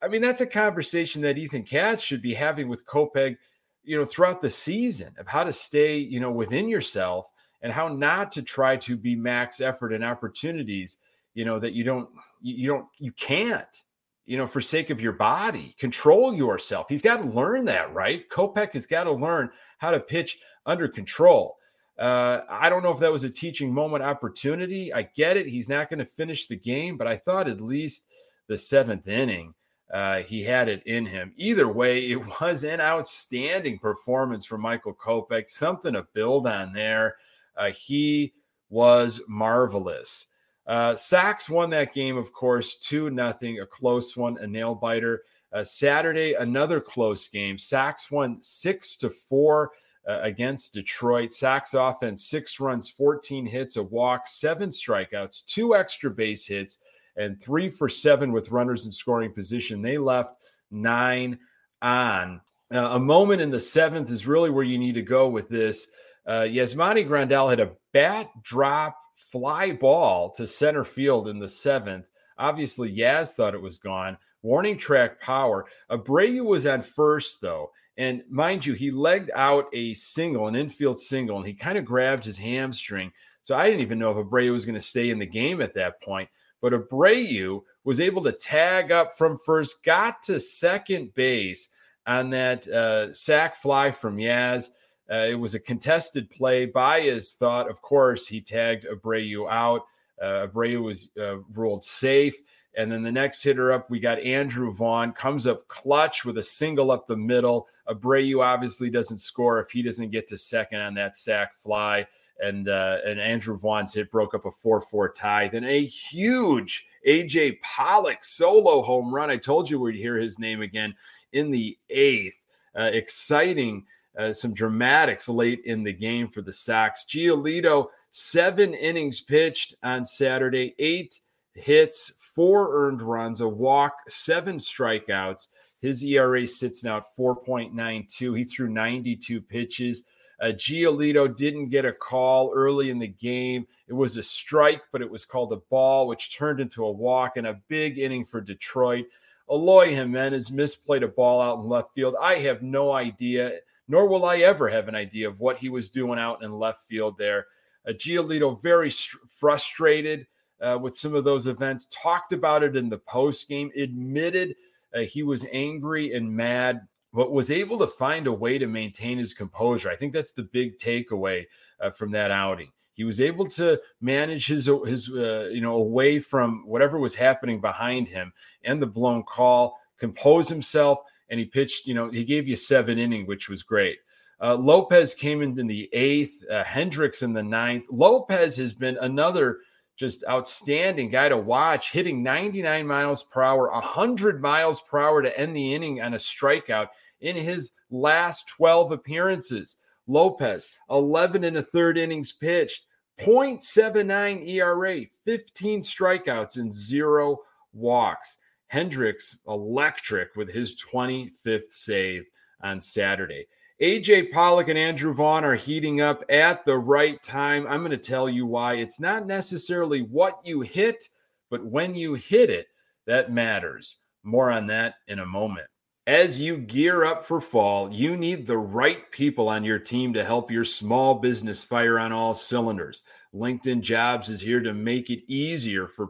I 0.04 0.08
mean, 0.10 0.22
that's 0.22 0.42
a 0.42 0.46
conversation 0.46 1.22
that 1.22 1.38
Ethan 1.38 1.64
Katz 1.64 2.04
should 2.04 2.22
be 2.22 2.34
having 2.34 2.68
with 2.68 2.86
Kopech, 2.86 3.38
you 3.84 3.98
know, 3.98 4.06
throughout 4.06 4.42
the 4.42 4.50
season 4.50 5.14
of 5.18 5.28
how 5.28 5.44
to 5.44 5.52
stay, 5.52 5.98
you 5.98 6.20
know, 6.20 6.32
within 6.32 6.70
yourself 6.70 7.30
and 7.62 7.72
how 7.72 7.88
not 7.88 8.32
to 8.34 8.42
try 8.42 8.78
to 8.78 8.98
be 8.98 9.16
max 9.16 9.62
effort 9.62 9.94
and 9.94 10.04
opportunities, 10.04 10.98
you 11.34 11.46
know, 11.46 11.60
that 11.60 11.74
you 11.74 11.84
don't, 11.84 12.10
you 12.42 12.68
don't, 12.68 12.86
you 13.00 13.12
can't, 13.14 13.84
you 14.26 14.38
know, 14.38 14.48
for 14.48 14.62
sake 14.62 14.90
of 14.90 15.02
your 15.02 15.14
body, 15.14 15.76
control 15.78 16.34
yourself. 16.34 16.88
He's 16.90 17.02
got 17.02 17.22
to 17.22 17.28
learn 17.30 17.66
that, 17.66 17.94
right? 17.94 18.28
Kopech 18.30 18.74
has 18.74 18.86
got 18.86 19.04
to 19.06 19.12
learn 19.12 19.50
how 19.80 19.92
to 19.92 20.00
pitch 20.00 20.40
under 20.66 20.88
control. 20.88 21.58
Uh, 22.00 22.42
I 22.50 22.70
don't 22.70 22.84
know 22.84 22.92
if 22.92 23.00
that 23.00 23.12
was 23.12 23.24
a 23.24 23.30
teaching 23.30 23.74
moment 23.74 24.04
opportunity. 24.04 24.94
I 24.94 25.04
get 25.16 25.38
it. 25.38 25.48
He's 25.48 25.70
not 25.70 25.90
going 25.90 26.00
to 26.00 26.06
finish 26.06 26.48
the 26.48 26.56
game, 26.56 26.98
but 26.98 27.08
I 27.08 27.18
thought 27.18 27.50
at 27.50 27.62
least 27.62 28.08
the 28.48 28.58
seventh 28.58 29.08
inning, 29.08 29.54
uh, 29.94 30.18
he 30.24 30.44
had 30.44 30.68
it 30.68 30.82
in 30.86 31.06
him. 31.06 31.32
Either 31.38 31.72
way, 31.72 32.10
it 32.10 32.18
was 32.42 32.64
an 32.64 32.82
outstanding 32.82 33.80
performance 33.80 34.44
from 34.44 34.62
Michael 34.62 34.94
Kopech, 34.94 35.50
something 35.50 35.94
to 35.94 36.08
build 36.14 36.48
on 36.48 36.74
there. 36.74 37.16
Uh, 37.56 37.70
he 37.70 38.34
was 38.70 39.22
marvelous. 39.28 40.26
Uh, 40.66 40.96
Sox 40.96 41.50
won 41.50 41.70
that 41.70 41.94
game, 41.94 42.18
of 42.18 42.34
course, 42.34 42.76
2 42.78 43.10
nothing, 43.10 43.60
a 43.60 43.66
close 43.66 44.18
one, 44.18 44.38
a 44.40 44.48
nail 44.48 44.74
biter. 44.74 45.24
Uh, 45.52 45.64
Saturday, 45.64 46.34
another 46.34 46.82
close 46.82 47.28
game. 47.28 47.58
Sox 47.58 48.10
won 48.10 48.40
6 48.42 48.96
to 48.98 49.10
4 49.10 49.72
uh, 50.08 50.20
against 50.22 50.74
Detroit. 50.74 51.32
Sox 51.32 51.74
offense, 51.74 52.26
six 52.26 52.60
runs, 52.60 52.90
14 52.90 53.46
hits, 53.46 53.78
a 53.78 53.84
walk, 53.84 54.28
seven 54.28 54.70
strikeouts, 54.70 55.46
two 55.46 55.76
extra 55.76 56.10
base 56.10 56.46
hits, 56.46 56.80
and 57.16 57.42
three 57.42 57.70
for 57.70 57.90
seven 57.90 58.32
with 58.32 58.52
runners 58.52 58.86
in 58.86 58.92
scoring 58.92 59.34
position. 59.34 59.82
They 59.82 59.98
left 59.98 60.36
nine 60.72 61.40
on. 61.82 62.42
Uh, 62.74 62.90
a 62.94 63.00
moment 63.00 63.42
in 63.42 63.52
the 63.52 63.60
seventh 63.60 64.10
is 64.10 64.26
really 64.26 64.50
where 64.50 64.64
you 64.64 64.78
need 64.78 64.96
to 64.96 65.02
go 65.02 65.28
with 65.28 65.50
this. 65.50 65.88
Uh, 66.26 66.42
Yasmani 66.42 67.08
Grandal 67.08 67.50
had 67.50 67.60
a 67.60 67.74
bat 67.92 68.30
drop 68.42 68.98
fly 69.16 69.72
ball 69.72 70.32
to 70.32 70.48
center 70.48 70.84
field 70.84 71.28
in 71.28 71.40
the 71.40 71.50
seventh. 71.50 72.06
Obviously, 72.38 72.96
Yaz 72.96 73.34
thought 73.34 73.54
it 73.54 73.62
was 73.62 73.78
gone. 73.78 74.18
Warning 74.42 74.78
track 74.78 75.22
power. 75.22 75.66
Abreu 75.90 76.44
was 76.44 76.66
on 76.66 76.82
first, 76.82 77.42
though. 77.42 77.72
And 77.98 78.24
mind 78.30 78.66
you, 78.66 78.74
he 78.74 78.90
legged 78.92 79.32
out 79.36 79.68
a 79.74 79.94
single, 79.94 80.48
an 80.48 80.56
infield 80.56 81.00
single, 81.00 81.38
and 81.38 81.46
he 81.46 81.54
kind 81.54 81.78
of 81.78 81.86
grabbed 81.86 82.24
his 82.24 82.38
hamstring. 82.38 83.12
So 83.44 83.56
I 83.56 83.66
didn't 83.66 83.82
even 83.82 84.00
know 84.00 84.12
if 84.12 84.26
Abreu 84.26 84.52
was 84.52 84.66
going 84.66 84.76
to 84.76 84.82
stay 84.82 85.10
in 85.10 85.20
the 85.20 85.26
game 85.26 85.62
at 85.62 85.76
that 85.76 86.02
point. 86.02 86.30
But 86.64 86.72
Abreu 86.72 87.62
was 87.84 88.00
able 88.00 88.24
to 88.24 88.32
tag 88.32 88.90
up 88.90 89.18
from 89.18 89.38
first, 89.46 89.84
got 89.84 90.24
to 90.24 90.40
second 90.40 91.14
base 91.14 91.68
on 92.08 92.30
that 92.30 92.66
uh, 92.70 93.12
sac 93.12 93.58
fly 93.58 93.92
from 93.92 94.16
Yaz. 94.16 94.70
Uh, 95.12 95.28
it 95.30 95.38
was 95.38 95.56
a 95.56 95.60
contested 95.60 96.30
play. 96.30 96.66
Baez 96.66 97.34
thought, 97.34 97.70
of 97.70 97.82
course, 97.82 98.28
he 98.28 98.40
tagged 98.40 98.86
Abreu 98.86 99.52
out. 99.52 99.82
Uh, 100.22 100.48
Abreu 100.48 100.82
was 100.82 101.10
uh, 101.20 101.40
ruled 101.54 101.84
safe. 101.84 102.38
And 102.78 102.90
then 102.90 103.04
the 103.04 103.12
next 103.12 103.44
hitter 103.44 103.74
up, 103.74 103.90
we 103.90 104.00
got 104.00 104.20
Andrew 104.20 104.74
Vaughn, 104.74 105.12
comes 105.12 105.46
up 105.46 105.68
clutch 105.68 106.24
with 106.24 106.38
a 106.38 106.44
single 106.44 106.92
up 106.92 107.08
the 107.08 107.18
middle. 107.18 107.68
Abreu 107.90 108.42
obviously 108.42 108.90
doesn't 108.90 109.18
score 109.18 109.60
if 109.60 109.70
he 109.70 109.82
doesn't 109.82 110.12
get 110.12 110.30
to 110.30 110.38
second 110.38 110.80
on 110.80 110.94
that 110.94 111.18
sac 111.18 111.56
fly. 111.56 112.08
And 112.42 112.68
uh, 112.68 112.98
and 113.06 113.20
Andrew 113.20 113.58
Vaughn's 113.58 113.94
hit 113.94 114.12
broke 114.12 114.34
up 114.34 114.46
a 114.46 114.52
4-4 114.52 115.14
tie. 115.16 115.48
Then 115.48 115.64
a 115.64 115.86
huge 115.86 116.86
AJ 117.08 117.62
Pollock 117.62 118.24
solo 118.24 118.82
home 118.82 119.14
run. 119.14 119.30
I 119.30 119.38
told 119.38 119.70
you 119.70 119.80
we'd 119.80 119.96
hear 119.96 120.18
his 120.18 120.40
name 120.40 120.62
again 120.62 120.96
in 121.32 121.52
the 121.52 121.78
eighth. 121.90 122.40
Uh, 122.78 122.90
exciting, 122.92 123.86
uh, 124.18 124.34
some 124.34 124.54
dramatics 124.54 125.30
late 125.30 125.62
in 125.66 125.84
the 125.84 125.94
game 125.94 126.28
for 126.28 126.42
the 126.42 126.54
Sox. 126.54 127.06
Giolito, 127.08 127.88
seven 128.12 128.74
innings 128.74 129.22
pitched 129.22 129.76
on 129.84 130.06
Saturday, 130.06 130.74
eight 130.80 131.20
hits, 131.54 132.14
four 132.20 132.76
earned 132.76 133.02
runs, 133.02 133.42
a 133.42 133.48
walk, 133.48 133.94
seven 134.08 134.58
strikeouts. 134.58 135.50
His 135.80 136.04
ERA 136.04 136.48
sits 136.48 136.84
now 136.84 136.98
at 136.98 137.16
4.92. 137.18 138.38
He 138.38 138.44
threw 138.46 138.70
92 138.70 139.42
pitches. 139.42 140.06
Uh, 140.42 140.48
Giolito 140.48 141.34
didn't 141.34 141.70
get 141.70 141.86
a 141.86 141.94
call 141.94 142.52
early 142.54 142.90
in 142.90 143.00
the 143.00 143.08
game. 143.08 143.66
It 143.88 143.94
was 143.94 144.18
a 144.18 144.24
strike, 144.24 144.82
but 144.92 145.02
it 145.02 145.10
was 145.10 145.26
called 145.26 145.54
a 145.54 145.58
ball, 145.70 146.08
which 146.08 146.36
turned 146.36 146.60
into 146.60 146.86
a 146.86 146.92
walk 146.92 147.38
and 147.38 147.48
a 147.48 147.62
big 147.68 148.00
inning 148.00 148.26
for 148.26 148.42
Detroit. 148.42 149.06
Eloy 149.50 149.94
Jimenez 149.94 150.50
misplayed 150.50 151.04
a 151.04 151.08
ball 151.08 151.42
out 151.42 151.60
in 151.60 151.70
left 151.70 151.94
field. 151.94 152.16
I 152.20 152.36
have 152.36 152.62
no 152.62 152.94
idea, 152.94 153.60
nor 153.88 154.08
will 154.08 154.26
I 154.26 154.38
ever 154.38 154.70
have 154.70 154.88
an 154.88 154.96
idea 154.96 155.28
of 155.28 155.40
what 155.40 155.58
he 155.58 155.70
was 155.70 155.90
doing 155.90 156.20
out 156.20 156.44
in 156.44 156.52
left 156.52 156.86
field 156.88 157.18
there. 157.18 157.48
Uh, 157.88 157.92
Giolito 157.92 158.62
very 158.62 158.90
st- 158.90 159.30
frustrated 159.30 160.26
uh, 160.62 160.78
with 160.82 160.96
some 160.96 161.14
of 161.14 161.26
those 161.26 161.46
events, 161.46 161.88
talked 161.92 162.32
about 162.32 162.64
it 162.64 162.78
in 162.78 162.90
the 162.90 162.98
post 162.98 163.50
game, 163.50 163.70
admitted 163.76 164.56
uh, 164.96 165.02
he 165.02 165.24
was 165.24 165.46
angry 165.52 166.14
and 166.14 166.32
mad, 166.32 166.88
but 167.14 167.32
was 167.32 167.52
able 167.52 167.78
to 167.78 167.88
find 167.88 168.26
a 168.26 168.34
way 168.34 168.58
to 168.58 168.68
maintain 168.68 169.18
his 169.18 169.34
composure. 169.34 169.90
I 169.90 169.96
think 169.96 170.14
that's 170.14 170.32
the 170.32 170.44
big 170.44 170.78
takeaway 170.78 171.46
uh, 171.80 171.92
from 171.92 172.12
that 172.12 172.32
outing. 172.32 172.72
He 172.96 173.04
was 173.04 173.22
able 173.22 173.46
to 173.48 173.80
manage 174.02 174.48
his 174.48 174.70
his 174.86 175.10
uh, 175.10 175.50
you 175.52 175.62
know 175.62 175.76
away 175.78 176.20
from 176.20 176.64
whatever 176.66 177.00
was 177.00 177.16
happening 177.16 177.62
behind 177.62 178.08
him 178.08 178.34
and 178.64 178.82
the 178.82 178.88
blown 178.88 179.24
call, 179.24 179.80
compose 179.98 180.50
himself, 180.50 181.00
and 181.30 181.40
he 181.40 181.46
pitched. 181.46 181.86
You 181.86 181.94
know, 181.94 182.10
he 182.10 182.24
gave 182.24 182.48
you 182.48 182.56
seven 182.56 183.00
inning, 183.00 183.26
which 183.26 183.50
was 183.50 183.64
great. 183.64 183.98
Uh, 184.42 184.56
Lopez 184.56 185.16
came 185.16 185.42
in 185.42 185.58
in 185.58 185.68
the 185.68 185.90
eighth, 185.94 186.44
uh, 186.52 186.64
Hendriks 186.66 187.24
in 187.24 187.34
the 187.34 187.44
ninth. 187.44 187.86
Lopez 187.90 188.58
has 188.58 188.74
been 188.74 188.98
another 188.98 189.60
just 189.96 190.24
outstanding 190.28 191.10
guy 191.10 191.30
to 191.30 191.38
watch, 191.38 191.92
hitting 191.92 192.24
99 192.24 192.86
miles 192.86 193.24
per 193.24 193.42
hour, 193.42 193.72
100 193.72 194.42
miles 194.42 194.82
per 194.82 195.00
hour 195.00 195.22
to 195.22 195.40
end 195.40 195.56
the 195.56 195.74
inning 195.74 196.02
on 196.02 196.14
a 196.14 196.18
strikeout 196.18 196.88
in 197.24 197.36
his 197.36 197.72
last 197.90 198.48
12 198.50 198.92
appearances. 198.92 199.78
Lopez, 200.06 200.70
11 200.92 201.44
and 201.44 201.58
a 201.58 201.62
third 201.62 201.98
innings 201.98 202.34
pitched, 202.34 202.86
0.79 203.20 204.48
ERA, 204.48 205.06
15 205.26 205.82
strikeouts, 205.82 206.58
and 206.58 206.72
zero 206.72 207.38
walks. 207.74 208.38
Hendriks, 208.72 209.36
electric 209.48 210.36
with 210.36 210.52
his 210.52 210.76
25th 210.94 211.72
save 211.72 212.26
on 212.62 212.82
Saturday. 212.82 213.46
AJ 213.82 214.32
Pollock 214.32 214.68
and 214.68 214.78
Andrew 214.78 215.14
Vaughn 215.14 215.44
are 215.44 215.56
heating 215.56 216.02
up 216.02 216.24
at 216.30 216.66
the 216.66 216.78
right 216.78 217.22
time. 217.22 217.66
I'm 217.68 217.80
going 217.80 217.92
to 217.92 217.98
tell 217.98 218.30
you 218.30 218.46
why. 218.46 218.76
It's 218.76 219.00
not 219.00 219.26
necessarily 219.26 220.02
what 220.02 220.40
you 220.44 220.62
hit, 220.62 221.08
but 221.50 221.66
when 221.66 221.96
you 221.96 222.14
hit 222.16 222.50
it, 222.50 222.68
that 223.08 223.32
matters. 223.32 223.98
More 224.24 224.52
on 224.52 224.68
that 224.68 224.96
in 225.08 225.20
a 225.20 225.26
moment. 225.26 225.68
As 226.06 226.38
you 226.38 226.58
gear 226.58 227.06
up 227.06 227.26
for 227.26 227.40
fall, 227.40 227.90
you 227.94 228.18
need 228.18 228.46
the 228.46 228.58
right 228.58 229.10
people 229.12 229.48
on 229.48 229.64
your 229.64 229.80
team 229.80 230.12
to 230.14 230.26
help 230.26 230.52
your 230.52 230.66
small 230.66 231.16
business 231.16 231.64
fire 231.64 231.98
on 231.98 232.12
all 232.12 232.34
cylinders. 232.34 233.04
LinkedIn 233.34 233.80
Jobs 233.80 234.28
is 234.28 234.42
here 234.42 234.60
to 234.60 234.74
make 234.74 235.10
it 235.10 235.24
easier 235.32 235.88
for, 235.88 236.10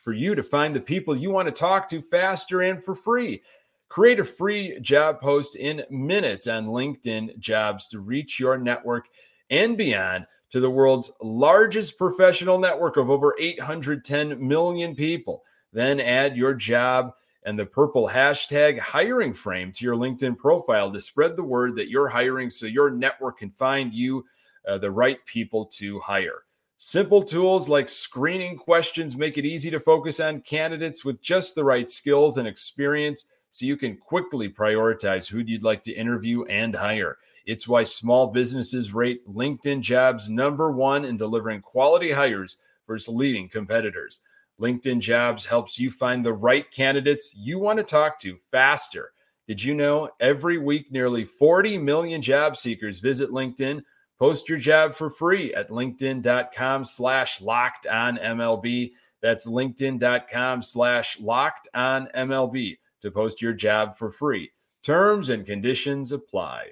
for 0.00 0.12
you 0.12 0.36
to 0.36 0.42
find 0.44 0.74
the 0.74 0.80
people 0.80 1.16
you 1.16 1.32
want 1.32 1.48
to 1.48 1.52
talk 1.52 1.88
to 1.88 2.00
faster 2.00 2.62
and 2.62 2.84
for 2.84 2.94
free. 2.94 3.42
Create 3.88 4.20
a 4.20 4.24
free 4.24 4.78
job 4.80 5.20
post 5.20 5.56
in 5.56 5.82
minutes 5.90 6.46
on 6.46 6.66
LinkedIn 6.66 7.36
Jobs 7.40 7.88
to 7.88 7.98
reach 7.98 8.38
your 8.38 8.56
network 8.56 9.08
and 9.50 9.76
beyond 9.76 10.26
to 10.50 10.60
the 10.60 10.70
world's 10.70 11.10
largest 11.20 11.98
professional 11.98 12.60
network 12.60 12.96
of 12.96 13.10
over 13.10 13.34
810 13.40 14.46
million 14.46 14.94
people. 14.94 15.42
Then 15.72 15.98
add 15.98 16.36
your 16.36 16.54
job 16.54 17.14
and 17.44 17.58
the 17.58 17.66
purple 17.66 18.08
hashtag 18.08 18.78
hiring 18.78 19.34
frame 19.34 19.72
to 19.72 19.84
your 19.84 19.96
LinkedIn 19.96 20.36
profile 20.38 20.90
to 20.90 21.00
spread 21.00 21.36
the 21.36 21.44
word 21.44 21.76
that 21.76 21.90
you're 21.90 22.08
hiring 22.08 22.50
so 22.50 22.66
your 22.66 22.90
network 22.90 23.38
can 23.38 23.50
find 23.50 23.92
you 23.92 24.24
uh, 24.66 24.78
the 24.78 24.90
right 24.90 25.24
people 25.26 25.66
to 25.66 26.00
hire. 26.00 26.44
Simple 26.76 27.22
tools 27.22 27.68
like 27.68 27.88
screening 27.88 28.56
questions 28.56 29.16
make 29.16 29.38
it 29.38 29.44
easy 29.44 29.70
to 29.70 29.80
focus 29.80 30.20
on 30.20 30.40
candidates 30.40 31.04
with 31.04 31.22
just 31.22 31.54
the 31.54 31.64
right 31.64 31.88
skills 31.88 32.36
and 32.36 32.48
experience 32.48 33.26
so 33.50 33.66
you 33.66 33.76
can 33.76 33.96
quickly 33.96 34.48
prioritize 34.48 35.28
who 35.28 35.38
you'd 35.38 35.62
like 35.62 35.82
to 35.84 35.92
interview 35.92 36.44
and 36.44 36.74
hire. 36.74 37.18
It's 37.46 37.68
why 37.68 37.84
small 37.84 38.28
businesses 38.28 38.92
rate 38.92 39.26
LinkedIn 39.28 39.82
jobs 39.82 40.28
number 40.28 40.72
one 40.72 41.04
in 41.04 41.16
delivering 41.16 41.60
quality 41.60 42.10
hires 42.10 42.56
versus 42.86 43.14
leading 43.14 43.48
competitors. 43.48 44.20
LinkedIn 44.60 45.00
jobs 45.00 45.44
helps 45.44 45.78
you 45.78 45.90
find 45.90 46.24
the 46.24 46.32
right 46.32 46.70
candidates 46.70 47.32
you 47.34 47.58
want 47.58 47.78
to 47.78 47.82
talk 47.82 48.18
to 48.20 48.38
faster. 48.50 49.12
Did 49.46 49.62
you 49.62 49.74
know 49.74 50.10
every 50.20 50.58
week 50.58 50.90
nearly 50.90 51.24
40 51.24 51.78
million 51.78 52.22
job 52.22 52.56
seekers 52.56 53.00
visit 53.00 53.30
LinkedIn? 53.30 53.82
Post 54.18 54.48
your 54.48 54.58
job 54.58 54.94
for 54.94 55.10
free 55.10 55.52
at 55.54 55.70
linkedin.com 55.70 56.84
slash 56.84 57.40
locked 57.40 57.86
on 57.86 58.16
MLB. 58.16 58.92
That's 59.20 59.46
linkedin.com 59.46 60.62
slash 60.62 61.18
locked 61.20 61.68
on 61.74 62.08
MLB 62.14 62.78
to 63.02 63.10
post 63.10 63.42
your 63.42 63.52
job 63.52 63.96
for 63.96 64.10
free. 64.10 64.50
Terms 64.82 65.30
and 65.30 65.44
conditions 65.44 66.12
apply. 66.12 66.68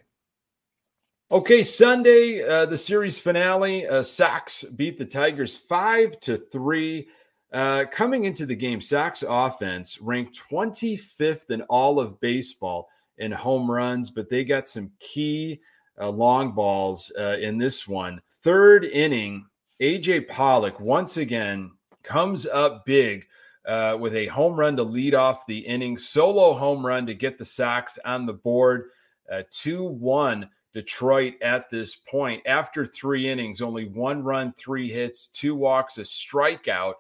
Okay, 1.30 1.62
Sunday, 1.62 2.44
uh, 2.46 2.66
the 2.66 2.76
series 2.76 3.18
finale. 3.18 3.86
Uh, 3.86 4.02
Sox 4.02 4.64
beat 4.64 4.98
the 4.98 5.06
Tigers 5.06 5.56
five 5.56 6.20
to 6.20 6.36
three. 6.36 7.08
Uh, 7.52 7.84
coming 7.90 8.24
into 8.24 8.46
the 8.46 8.56
game, 8.56 8.80
Sox 8.80 9.22
offense 9.28 10.00
ranked 10.00 10.40
25th 10.50 11.50
in 11.50 11.62
all 11.62 12.00
of 12.00 12.18
baseball 12.20 12.88
in 13.18 13.30
home 13.30 13.70
runs, 13.70 14.10
but 14.10 14.28
they 14.28 14.42
got 14.42 14.68
some 14.68 14.90
key 15.00 15.60
uh, 16.00 16.08
long 16.08 16.52
balls 16.52 17.12
uh, 17.18 17.36
in 17.40 17.58
this 17.58 17.86
one. 17.86 18.20
Third 18.42 18.84
inning, 18.84 19.46
AJ 19.80 20.28
Pollock 20.28 20.80
once 20.80 21.18
again 21.18 21.70
comes 22.02 22.46
up 22.46 22.86
big 22.86 23.26
uh, 23.66 23.96
with 24.00 24.14
a 24.14 24.26
home 24.26 24.54
run 24.54 24.76
to 24.76 24.82
lead 24.82 25.14
off 25.14 25.46
the 25.46 25.58
inning, 25.58 25.98
solo 25.98 26.54
home 26.54 26.84
run 26.84 27.06
to 27.06 27.14
get 27.14 27.38
the 27.38 27.44
Sox 27.44 27.98
on 28.04 28.24
the 28.26 28.32
board. 28.32 28.90
Uh, 29.30 29.42
2 29.50 29.84
1 29.84 30.48
Detroit 30.72 31.34
at 31.42 31.70
this 31.70 31.94
point. 31.94 32.42
After 32.46 32.86
three 32.86 33.28
innings, 33.28 33.60
only 33.60 33.86
one 33.86 34.22
run, 34.22 34.52
three 34.54 34.88
hits, 34.90 35.26
two 35.26 35.54
walks, 35.54 35.98
a 35.98 36.02
strikeout. 36.02 36.94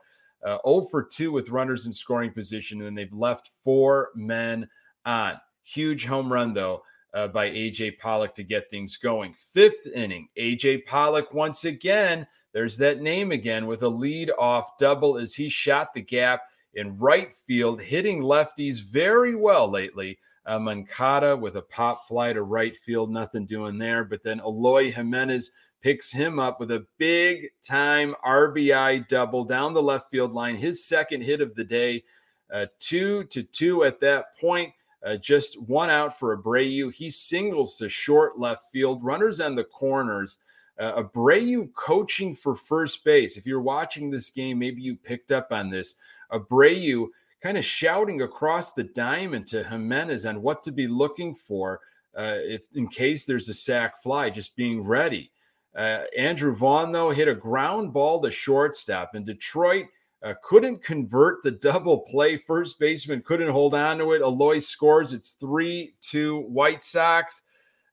Uh, 0.44 0.58
0 0.66 0.86
for 0.90 1.04
2 1.04 1.30
with 1.30 1.50
runners 1.50 1.86
in 1.86 1.92
scoring 1.92 2.32
position, 2.32 2.82
and 2.82 2.96
they've 2.96 3.12
left 3.12 3.50
four 3.62 4.10
men 4.14 4.68
on. 5.04 5.34
Huge 5.64 6.04
home 6.04 6.32
run, 6.32 6.52
though, 6.52 6.82
uh, 7.14 7.28
by 7.28 7.48
AJ 7.50 7.98
Pollock 7.98 8.34
to 8.34 8.42
get 8.42 8.70
things 8.70 8.96
going. 8.96 9.34
Fifth 9.34 9.86
inning, 9.94 10.28
AJ 10.36 10.86
Pollock 10.86 11.32
once 11.32 11.64
again. 11.64 12.26
There's 12.52 12.76
that 12.78 13.00
name 13.00 13.32
again 13.32 13.66
with 13.66 13.82
a 13.82 13.88
lead 13.88 14.30
off 14.38 14.76
double 14.78 15.16
as 15.16 15.34
he 15.34 15.48
shot 15.48 15.94
the 15.94 16.02
gap 16.02 16.42
in 16.74 16.98
right 16.98 17.32
field, 17.34 17.80
hitting 17.80 18.22
lefties 18.22 18.82
very 18.82 19.34
well 19.34 19.68
lately. 19.68 20.18
Uh, 20.44 20.58
with 20.58 21.56
a 21.56 21.64
pop 21.70 22.06
fly 22.08 22.32
to 22.32 22.42
right 22.42 22.76
field, 22.76 23.12
nothing 23.12 23.46
doing 23.46 23.78
there. 23.78 24.04
But 24.04 24.24
then 24.24 24.40
Eloy 24.40 24.90
Jimenez 24.90 25.52
picks 25.82 26.12
him 26.12 26.38
up 26.38 26.60
with 26.60 26.70
a 26.70 26.86
big 26.98 27.48
time 27.66 28.14
RBI 28.24 29.08
double 29.08 29.44
down 29.44 29.74
the 29.74 29.82
left 29.82 30.10
field 30.10 30.32
line, 30.32 30.54
his 30.54 30.84
second 30.84 31.22
hit 31.22 31.40
of 31.40 31.54
the 31.54 31.64
day. 31.64 32.04
Uh, 32.52 32.66
two 32.78 33.24
to 33.24 33.42
two 33.42 33.84
at 33.84 34.00
that 34.00 34.36
point. 34.38 34.72
Uh, 35.04 35.16
just 35.16 35.60
one 35.62 35.90
out 35.90 36.16
for 36.16 36.36
Abreu. 36.36 36.92
He 36.92 37.10
singles 37.10 37.76
to 37.76 37.88
short 37.88 38.38
left 38.38 38.70
field. 38.70 39.02
Runners 39.02 39.40
on 39.40 39.56
the 39.56 39.64
corners. 39.64 40.38
Uh, 40.78 41.02
Abreu 41.02 41.72
coaching 41.74 42.36
for 42.36 42.54
first 42.54 43.04
base. 43.04 43.36
If 43.36 43.46
you're 43.46 43.60
watching 43.60 44.10
this 44.10 44.30
game, 44.30 44.58
maybe 44.58 44.82
you 44.82 44.94
picked 44.94 45.32
up 45.32 45.48
on 45.50 45.70
this. 45.70 45.96
Abreu 46.30 47.08
kind 47.42 47.58
of 47.58 47.64
shouting 47.64 48.22
across 48.22 48.72
the 48.72 48.84
diamond 48.84 49.48
to 49.48 49.64
Jimenez 49.64 50.24
on 50.24 50.42
what 50.42 50.62
to 50.62 50.72
be 50.72 50.86
looking 50.86 51.34
for 51.34 51.80
uh, 52.16 52.36
if 52.38 52.66
in 52.74 52.86
case 52.88 53.24
there's 53.24 53.48
a 53.48 53.54
sac 53.54 54.02
fly, 54.02 54.30
just 54.30 54.56
being 54.56 54.82
ready. 54.82 55.30
Uh, 55.74 56.04
Andrew 56.16 56.54
Vaughn, 56.54 56.92
though, 56.92 57.10
hit 57.10 57.28
a 57.28 57.34
ground 57.34 57.92
ball 57.92 58.20
to 58.20 58.30
shortstop, 58.30 59.14
and 59.14 59.24
Detroit 59.24 59.86
uh, 60.22 60.34
couldn't 60.42 60.82
convert 60.82 61.42
the 61.42 61.50
double 61.50 62.00
play. 62.00 62.36
First 62.36 62.78
baseman 62.78 63.22
couldn't 63.22 63.50
hold 63.50 63.74
on 63.74 63.98
to 63.98 64.12
it. 64.12 64.22
Eloy 64.22 64.58
scores. 64.58 65.12
It's 65.12 65.32
3 65.32 65.94
2 66.00 66.40
White 66.40 66.84
Sox. 66.84 67.42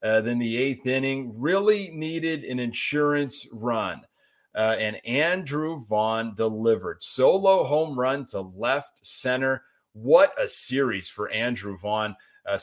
Uh, 0.02 0.22
then 0.22 0.40
the 0.40 0.58
eighth 0.58 0.86
inning 0.86 1.34
really 1.36 1.90
needed 1.92 2.44
an 2.44 2.60
insurance 2.60 3.48
run. 3.52 4.02
Uh, 4.56 4.76
and 4.80 5.00
Andrew 5.06 5.84
Vaughn 5.86 6.34
delivered 6.36 7.02
solo 7.04 7.64
home 7.64 8.00
run 8.00 8.26
to 8.28 8.42
left 8.42 9.06
center. 9.06 9.64
What 9.94 10.32
a 10.42 10.48
series 10.48 11.10
for 11.10 11.30
Andrew 11.30 11.78
Vaughn. 11.78 12.16
Uh, 12.50 12.58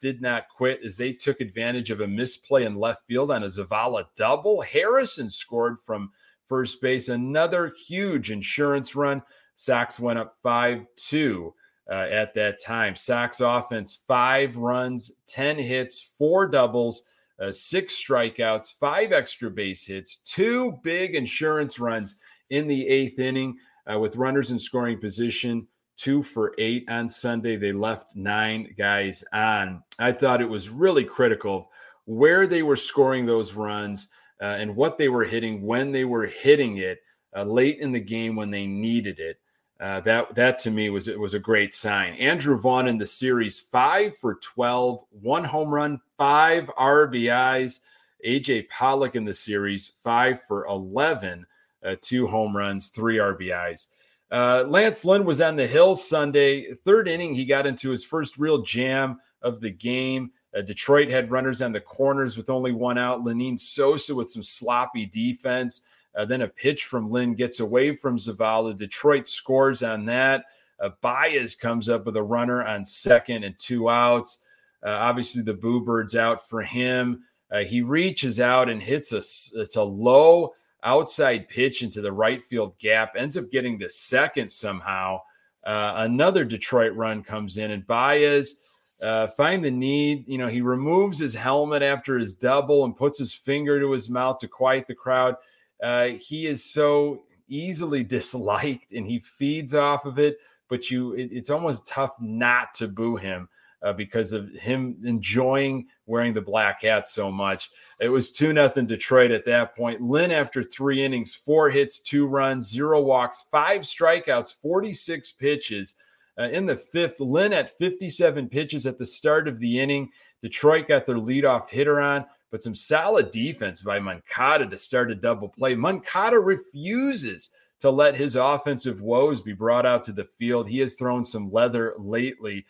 did 0.00 0.22
not 0.22 0.48
quit 0.48 0.80
as 0.84 0.96
they 0.96 1.12
took 1.12 1.40
advantage 1.40 1.90
of 1.90 2.00
a 2.00 2.06
misplay 2.06 2.64
in 2.64 2.76
left 2.76 3.06
field 3.06 3.30
on 3.30 3.42
a 3.42 3.46
Zavala 3.46 4.04
double. 4.16 4.62
Harrison 4.62 5.28
scored 5.28 5.76
from 5.84 6.10
first 6.46 6.80
base, 6.80 7.08
another 7.08 7.72
huge 7.86 8.30
insurance 8.30 8.94
run. 8.94 9.22
Sox 9.56 10.00
went 10.00 10.18
up 10.18 10.36
5 10.42 10.86
2 10.96 11.54
uh, 11.90 11.92
at 11.92 12.34
that 12.34 12.62
time. 12.64 12.96
Sox 12.96 13.40
offense, 13.40 14.02
five 14.06 14.56
runs, 14.56 15.12
10 15.26 15.58
hits, 15.58 16.00
four 16.00 16.46
doubles 16.46 17.02
uh, 17.40 17.52
six 17.52 18.02
strikeouts, 18.02 18.74
five 18.78 19.12
extra 19.12 19.50
base 19.50 19.86
hits, 19.86 20.16
two 20.24 20.78
big 20.82 21.14
insurance 21.14 21.78
runs 21.78 22.16
in 22.50 22.66
the 22.66 22.86
eighth 22.88 23.18
inning 23.18 23.56
uh, 23.92 23.98
with 23.98 24.16
runners 24.16 24.50
in 24.50 24.58
scoring 24.58 24.98
position, 24.98 25.66
two 25.98 26.22
for 26.22 26.54
eight 26.56 26.88
on 26.88 27.08
Sunday. 27.08 27.56
They 27.56 27.72
left 27.72 28.16
nine 28.16 28.74
guys 28.78 29.22
on. 29.32 29.82
I 29.98 30.12
thought 30.12 30.40
it 30.40 30.48
was 30.48 30.70
really 30.70 31.04
critical 31.04 31.70
where 32.06 32.46
they 32.46 32.62
were 32.62 32.76
scoring 32.76 33.26
those 33.26 33.52
runs 33.52 34.08
uh, 34.40 34.56
and 34.58 34.74
what 34.74 34.96
they 34.96 35.08
were 35.10 35.24
hitting 35.24 35.62
when 35.62 35.92
they 35.92 36.06
were 36.06 36.26
hitting 36.26 36.78
it 36.78 37.00
uh, 37.36 37.42
late 37.42 37.80
in 37.80 37.92
the 37.92 38.00
game 38.00 38.36
when 38.36 38.50
they 38.50 38.66
needed 38.66 39.18
it. 39.18 39.38
Uh, 39.80 40.00
that 40.00 40.34
that 40.34 40.58
to 40.58 40.70
me 40.70 40.90
was 40.90 41.06
it 41.06 41.20
was 41.20 41.34
a 41.34 41.38
great 41.38 41.72
sign. 41.74 42.14
Andrew 42.14 42.58
Vaughn 42.58 42.88
in 42.88 42.98
the 42.98 43.06
series 43.06 43.60
five 43.60 44.16
for 44.16 44.36
12, 44.36 45.04
one 45.10 45.44
home 45.44 45.68
run, 45.68 46.00
five 46.16 46.68
RBIs. 46.78 47.80
AJ 48.26 48.68
Pollock 48.68 49.14
in 49.14 49.24
the 49.24 49.34
series 49.34 49.92
five 50.02 50.42
for 50.42 50.66
11, 50.66 51.46
uh, 51.84 51.94
two 52.00 52.26
home 52.26 52.56
runs, 52.56 52.88
three 52.88 53.18
RBIs. 53.18 53.88
Uh, 54.30 54.64
Lance 54.68 55.04
Lynn 55.04 55.24
was 55.24 55.40
on 55.40 55.56
the 55.56 55.66
hill 55.66 55.94
Sunday. 55.94 56.72
Third 56.84 57.08
inning, 57.08 57.34
he 57.34 57.44
got 57.44 57.66
into 57.66 57.90
his 57.90 58.04
first 58.04 58.38
real 58.38 58.62
jam 58.62 59.20
of 59.42 59.60
the 59.60 59.70
game. 59.70 60.30
Uh, 60.56 60.62
Detroit 60.62 61.08
had 61.08 61.30
runners 61.30 61.62
on 61.62 61.72
the 61.72 61.80
corners 61.80 62.36
with 62.36 62.50
only 62.50 62.72
one 62.72 62.98
out. 62.98 63.22
Lenyn 63.22 63.58
Sosa 63.58 64.14
with 64.14 64.30
some 64.30 64.42
sloppy 64.42 65.06
defense. 65.06 65.82
Uh, 66.16 66.24
then 66.24 66.42
a 66.42 66.48
pitch 66.48 66.84
from 66.84 67.10
Lynn 67.10 67.34
gets 67.34 67.60
away 67.60 67.94
from 67.94 68.16
Zavala. 68.16 68.76
Detroit 68.76 69.26
scores 69.26 69.82
on 69.82 70.04
that. 70.06 70.44
Uh, 70.80 70.90
Baez 71.00 71.54
comes 71.54 71.88
up 71.88 72.06
with 72.06 72.16
a 72.16 72.22
runner 72.22 72.64
on 72.64 72.84
second 72.84 73.44
and 73.44 73.58
two 73.58 73.88
outs. 73.88 74.38
Uh, 74.82 74.90
obviously, 74.90 75.42
the 75.42 75.54
Boo 75.54 75.80
Bird's 75.80 76.16
out 76.16 76.48
for 76.48 76.62
him. 76.62 77.24
Uh, 77.50 77.60
he 77.60 77.82
reaches 77.82 78.40
out 78.40 78.68
and 78.68 78.82
hits 78.82 79.12
a, 79.12 79.18
it's 79.60 79.76
a 79.76 79.82
low 79.82 80.54
outside 80.84 81.48
pitch 81.48 81.82
into 81.82 82.00
the 82.00 82.12
right 82.12 82.42
field 82.42 82.78
gap, 82.78 83.14
ends 83.16 83.36
up 83.36 83.50
getting 83.50 83.78
the 83.78 83.88
second 83.88 84.50
somehow. 84.50 85.20
Uh, 85.64 85.94
another 85.96 86.44
Detroit 86.44 86.94
run 86.94 87.22
comes 87.22 87.56
in, 87.56 87.70
and 87.70 87.86
Baez 87.86 88.60
uh, 89.02 89.26
find 89.28 89.64
the 89.64 89.70
need. 89.70 90.28
You 90.28 90.38
know, 90.38 90.48
he 90.48 90.60
removes 90.60 91.18
his 91.18 91.34
helmet 91.34 91.82
after 91.82 92.18
his 92.18 92.34
double 92.34 92.84
and 92.84 92.96
puts 92.96 93.18
his 93.18 93.34
finger 93.34 93.80
to 93.80 93.92
his 93.92 94.08
mouth 94.08 94.38
to 94.38 94.48
quiet 94.48 94.86
the 94.86 94.94
crowd. 94.94 95.36
Uh, 95.82 96.08
he 96.20 96.46
is 96.46 96.64
so 96.64 97.22
easily 97.48 98.04
disliked 98.04 98.92
and 98.92 99.06
he 99.06 99.18
feeds 99.18 99.74
off 99.74 100.04
of 100.04 100.18
it, 100.18 100.38
but 100.68 100.90
you 100.90 101.12
it, 101.12 101.30
it's 101.32 101.50
almost 101.50 101.86
tough 101.86 102.12
not 102.20 102.74
to 102.74 102.88
boo 102.88 103.16
him. 103.16 103.48
Uh, 103.80 103.92
because 103.92 104.32
of 104.32 104.50
him 104.54 104.96
enjoying 105.04 105.86
wearing 106.06 106.34
the 106.34 106.40
black 106.40 106.82
hat 106.82 107.06
so 107.06 107.30
much. 107.30 107.70
It 108.00 108.08
was 108.08 108.32
2 108.32 108.52
nothing 108.52 108.86
Detroit 108.86 109.30
at 109.30 109.44
that 109.44 109.76
point. 109.76 110.00
Lynn, 110.00 110.32
after 110.32 110.64
three 110.64 111.04
innings, 111.04 111.36
four 111.36 111.70
hits, 111.70 112.00
two 112.00 112.26
runs, 112.26 112.68
zero 112.68 113.00
walks, 113.00 113.44
five 113.52 113.82
strikeouts, 113.82 114.54
46 114.60 115.30
pitches. 115.32 115.94
Uh, 116.36 116.48
in 116.48 116.66
the 116.66 116.74
fifth, 116.74 117.20
Lynn 117.20 117.52
at 117.52 117.70
57 117.78 118.48
pitches 118.48 118.84
at 118.84 118.98
the 118.98 119.06
start 119.06 119.46
of 119.46 119.60
the 119.60 119.78
inning. 119.78 120.10
Detroit 120.42 120.88
got 120.88 121.06
their 121.06 121.18
leadoff 121.18 121.70
hitter 121.70 122.00
on 122.00 122.26
but 122.50 122.62
some 122.62 122.74
solid 122.74 123.30
defense 123.30 123.80
by 123.80 123.98
Moncada 123.98 124.66
to 124.66 124.78
start 124.78 125.10
a 125.10 125.14
double 125.14 125.48
play. 125.48 125.74
Moncada 125.74 126.38
refuses 126.38 127.50
to 127.80 127.90
let 127.90 128.16
his 128.16 128.36
offensive 128.36 129.00
woes 129.00 129.40
be 129.40 129.52
brought 129.52 129.86
out 129.86 130.04
to 130.04 130.12
the 130.12 130.28
field. 130.38 130.68
He 130.68 130.78
has 130.80 130.94
thrown 130.94 131.24
some 131.24 131.52
leather 131.52 131.94
lately. 131.98 132.64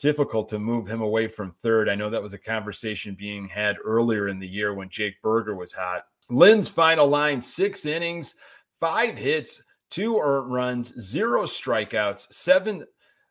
Difficult 0.00 0.48
to 0.48 0.58
move 0.58 0.86
him 0.86 1.02
away 1.02 1.28
from 1.28 1.52
third. 1.62 1.88
I 1.88 1.94
know 1.94 2.08
that 2.10 2.22
was 2.22 2.32
a 2.32 2.38
conversation 2.38 3.14
being 3.14 3.48
had 3.48 3.76
earlier 3.84 4.28
in 4.28 4.38
the 4.38 4.48
year 4.48 4.74
when 4.74 4.88
Jake 4.88 5.20
Burger 5.22 5.54
was 5.54 5.72
hot. 5.72 6.06
Lynn's 6.30 6.68
final 6.68 7.06
line 7.06 7.42
six 7.42 7.84
innings, 7.84 8.36
five 8.78 9.18
hits, 9.18 9.62
two 9.90 10.18
earned 10.18 10.52
runs, 10.52 10.94
zero 10.98 11.42
strikeouts, 11.42 12.32
seven 12.32 12.84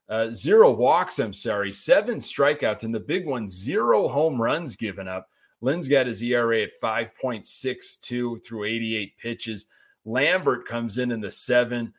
uh, 0.10 0.30
zero 0.32 0.72
walks, 0.72 1.20
I'm 1.20 1.34
sorry, 1.34 1.72
seven 1.72 2.18
strikeouts, 2.18 2.84
and 2.84 2.94
the 2.94 3.00
big 3.00 3.26
one, 3.26 3.48
zero 3.48 4.08
home 4.08 4.42
runs 4.42 4.76
given 4.76 5.08
up. 5.08 5.28
Lynn's 5.62 5.88
got 5.88 6.08
his 6.08 6.22
ERA 6.24 6.64
at 6.64 6.82
5.62 6.82 8.44
through 8.44 8.64
88 8.64 9.18
pitches. 9.18 9.68
Lambert 10.06 10.66
comes 10.66 10.98
in 10.98 11.12
in 11.12 11.22
the 11.22 11.30
seven, 11.30 11.94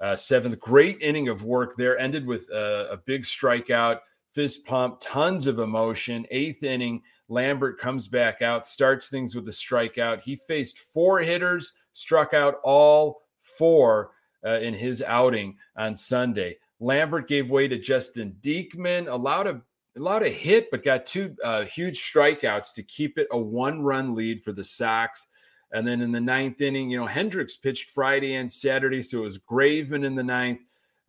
uh, 0.00 0.14
seventh. 0.14 0.60
Great 0.60 1.00
inning 1.00 1.28
of 1.28 1.42
work 1.42 1.76
there. 1.76 1.98
Ended 1.98 2.26
with 2.26 2.48
a, 2.50 2.88
a 2.92 2.96
big 2.98 3.22
strikeout, 3.22 3.98
fist 4.36 4.66
pump, 4.66 4.98
tons 5.00 5.46
of 5.46 5.58
emotion. 5.58 6.26
Eighth 6.30 6.62
inning, 6.62 7.02
Lambert 7.30 7.80
comes 7.80 8.06
back 8.06 8.42
out, 8.42 8.66
starts 8.66 9.08
things 9.08 9.34
with 9.34 9.48
a 9.48 9.50
strikeout. 9.50 10.20
He 10.20 10.36
faced 10.36 10.78
four 10.78 11.20
hitters, 11.20 11.72
struck 11.94 12.34
out 12.34 12.60
all 12.62 13.22
four 13.40 14.10
uh, 14.44 14.58
in 14.60 14.74
his 14.74 15.00
outing 15.00 15.56
on 15.74 15.96
Sunday. 15.96 16.58
Lambert 16.80 17.28
gave 17.28 17.48
way 17.48 17.66
to 17.66 17.78
Justin 17.78 18.36
Diekman, 18.40 19.10
allowed 19.10 19.46
a 19.46 19.62
allowed 19.96 20.22
a 20.22 20.28
hit, 20.28 20.70
but 20.70 20.84
got 20.84 21.06
two 21.06 21.34
uh, 21.42 21.64
huge 21.64 21.98
strikeouts 21.98 22.74
to 22.74 22.82
keep 22.82 23.16
it 23.16 23.28
a 23.30 23.38
one 23.38 23.80
run 23.80 24.14
lead 24.14 24.44
for 24.44 24.52
the 24.52 24.64
Sox. 24.64 25.28
And 25.72 25.86
then 25.86 26.02
in 26.02 26.12
the 26.12 26.20
ninth 26.20 26.60
inning, 26.60 26.90
you 26.90 27.00
know, 27.00 27.06
Hendriks 27.06 27.60
pitched 27.60 27.88
Friday 27.88 28.34
and 28.34 28.52
Saturday. 28.52 29.02
So 29.02 29.20
it 29.20 29.22
was 29.22 29.38
Graveman 29.38 30.04
in 30.04 30.14
the 30.14 30.22
ninth, 30.22 30.60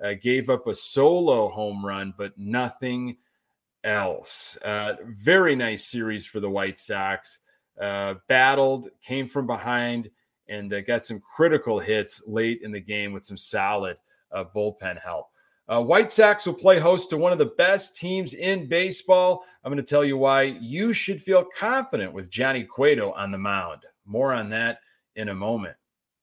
uh, 0.03 0.13
gave 0.21 0.49
up 0.49 0.67
a 0.67 0.75
solo 0.75 1.49
home 1.49 1.85
run, 1.85 2.13
but 2.17 2.37
nothing 2.37 3.17
else. 3.83 4.57
Uh, 4.63 4.95
very 5.05 5.55
nice 5.55 5.85
series 5.85 6.25
for 6.25 6.39
the 6.39 6.49
White 6.49 6.79
Sox. 6.79 7.39
Uh, 7.79 8.15
battled, 8.27 8.89
came 9.03 9.27
from 9.27 9.45
behind, 9.45 10.09
and 10.49 10.73
uh, 10.73 10.81
got 10.81 11.05
some 11.05 11.21
critical 11.35 11.79
hits 11.79 12.21
late 12.27 12.61
in 12.63 12.71
the 12.71 12.79
game 12.79 13.13
with 13.13 13.25
some 13.25 13.37
solid 13.37 13.97
uh, 14.31 14.43
bullpen 14.55 15.01
help. 15.01 15.27
Uh, 15.69 15.83
White 15.83 16.11
Sox 16.11 16.45
will 16.45 16.53
play 16.53 16.79
host 16.79 17.09
to 17.09 17.17
one 17.17 17.33
of 17.33 17.37
the 17.37 17.53
best 17.57 17.95
teams 17.97 18.33
in 18.33 18.67
baseball. 18.67 19.43
I'm 19.63 19.71
going 19.71 19.83
to 19.83 19.89
tell 19.89 20.05
you 20.05 20.17
why 20.17 20.43
you 20.43 20.93
should 20.93 21.21
feel 21.21 21.43
confident 21.43 22.13
with 22.13 22.31
Johnny 22.31 22.63
Cueto 22.63 23.11
on 23.11 23.31
the 23.31 23.37
mound. 23.37 23.81
More 24.05 24.33
on 24.33 24.49
that 24.51 24.79
in 25.17 25.29
a 25.29 25.35
moment. 25.35 25.75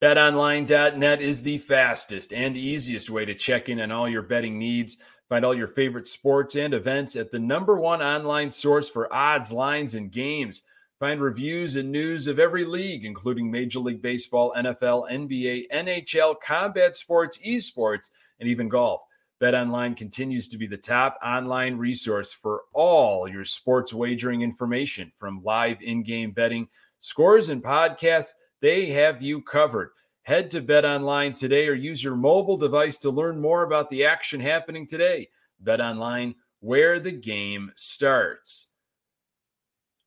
BetOnline.net 0.04 1.22
is 1.22 1.42
the 1.42 1.56
fastest 1.56 2.34
and 2.34 2.58
easiest 2.58 3.08
way 3.08 3.24
to 3.24 3.34
check 3.34 3.70
in 3.70 3.80
on 3.80 3.90
all 3.90 4.06
your 4.06 4.20
betting 4.20 4.58
needs. 4.58 4.98
Find 5.30 5.46
all 5.46 5.54
your 5.54 5.66
favorite 5.66 6.06
sports 6.06 6.56
and 6.56 6.74
events 6.74 7.16
at 7.16 7.30
the 7.30 7.38
number 7.38 7.78
one 7.78 8.02
online 8.02 8.50
source 8.50 8.86
for 8.86 9.10
odds, 9.10 9.50
lines, 9.50 9.94
and 9.94 10.12
games. 10.12 10.60
Find 11.00 11.22
reviews 11.22 11.76
and 11.76 11.90
news 11.90 12.26
of 12.26 12.38
every 12.38 12.66
league, 12.66 13.06
including 13.06 13.50
Major 13.50 13.78
League 13.78 14.02
Baseball, 14.02 14.52
NFL, 14.54 15.10
NBA, 15.10 15.70
NHL, 15.72 16.38
combat 16.38 16.94
sports, 16.94 17.38
esports, 17.38 18.10
and 18.40 18.46
even 18.46 18.68
golf. 18.68 19.00
BetOnline 19.40 19.96
continues 19.96 20.48
to 20.48 20.58
be 20.58 20.66
the 20.66 20.76
top 20.76 21.18
online 21.24 21.78
resource 21.78 22.30
for 22.30 22.64
all 22.74 23.26
your 23.26 23.46
sports 23.46 23.94
wagering 23.94 24.42
information 24.42 25.10
from 25.16 25.42
live 25.42 25.78
in 25.80 26.02
game 26.02 26.32
betting, 26.32 26.68
scores, 26.98 27.48
and 27.48 27.64
podcasts. 27.64 28.34
They 28.64 28.86
have 28.86 29.20
you 29.20 29.42
covered. 29.42 29.90
Head 30.22 30.50
to 30.52 30.62
Bet 30.62 30.86
Online 30.86 31.34
today 31.34 31.68
or 31.68 31.74
use 31.74 32.02
your 32.02 32.16
mobile 32.16 32.56
device 32.56 32.96
to 32.96 33.10
learn 33.10 33.38
more 33.38 33.62
about 33.62 33.90
the 33.90 34.06
action 34.06 34.40
happening 34.40 34.86
today. 34.86 35.28
Bet 35.60 35.82
Online, 35.82 36.34
where 36.60 36.98
the 36.98 37.12
game 37.12 37.72
starts. 37.76 38.70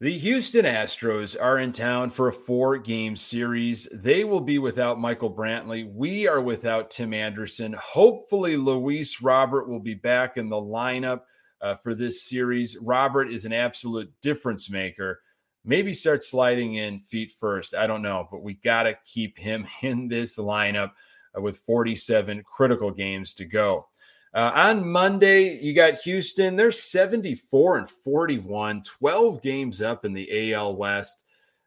The 0.02 0.17
Houston 0.17 0.65
Astros 0.65 1.39
are 1.39 1.60
in 1.60 1.72
town 1.72 2.10
for 2.10 2.30
a 2.30 2.34
four 2.34 2.80
game 2.80 3.15
series. 3.15 3.88
They 3.93 4.24
will 4.24 4.41
be 4.41 4.58
without 4.58 5.00
Michael 5.00 5.32
Brantley. 5.32 5.93
We 5.93 6.28
are 6.28 6.41
without 6.41 6.89
Tim 6.89 7.13
Anderson. 7.13 7.76
Hopefully, 7.80 8.58
Luis 8.58 9.22
Robert 9.22 9.70
will 9.70 9.82
be 9.82 9.93
back 9.93 10.36
in 10.36 10.50
the 10.50 10.56
lineup 10.56 11.22
uh, 11.62 11.76
for 11.76 11.93
this 11.93 12.24
series. 12.24 12.76
Robert 12.82 13.32
is 13.32 13.46
an 13.46 13.54
absolute 13.54 14.12
difference 14.24 14.67
maker. 14.67 15.22
Maybe 15.67 15.93
start 15.93 16.23
sliding 16.23 16.75
in 16.75 17.01
feet 17.01 17.34
first. 17.34 17.75
I 17.75 17.88
don't 17.88 18.01
know, 18.01 18.25
but 18.32 18.41
we 18.41 18.53
got 18.53 18.84
to 18.84 18.97
keep 19.06 19.38
him 19.38 19.67
in 19.82 20.08
this 20.08 20.38
lineup 20.38 20.91
uh, 21.38 21.41
with 21.41 21.58
47 21.58 22.41
critical 22.43 22.89
games 22.89 23.34
to 23.36 23.45
go. 23.45 23.88
Uh, 24.34 24.51
on 24.56 24.88
Monday, 24.88 25.60
you 25.60 25.73
got 25.73 25.95
Houston. 26.01 26.56
They're 26.56 26.71
74 26.71 27.80
and 27.80 27.89
41, 27.89 28.84
12 28.84 29.41
games 29.41 29.82
up 29.82 30.06
in 30.06 30.13
the 30.13 30.53
AL 30.53 30.77
West, 30.77 31.25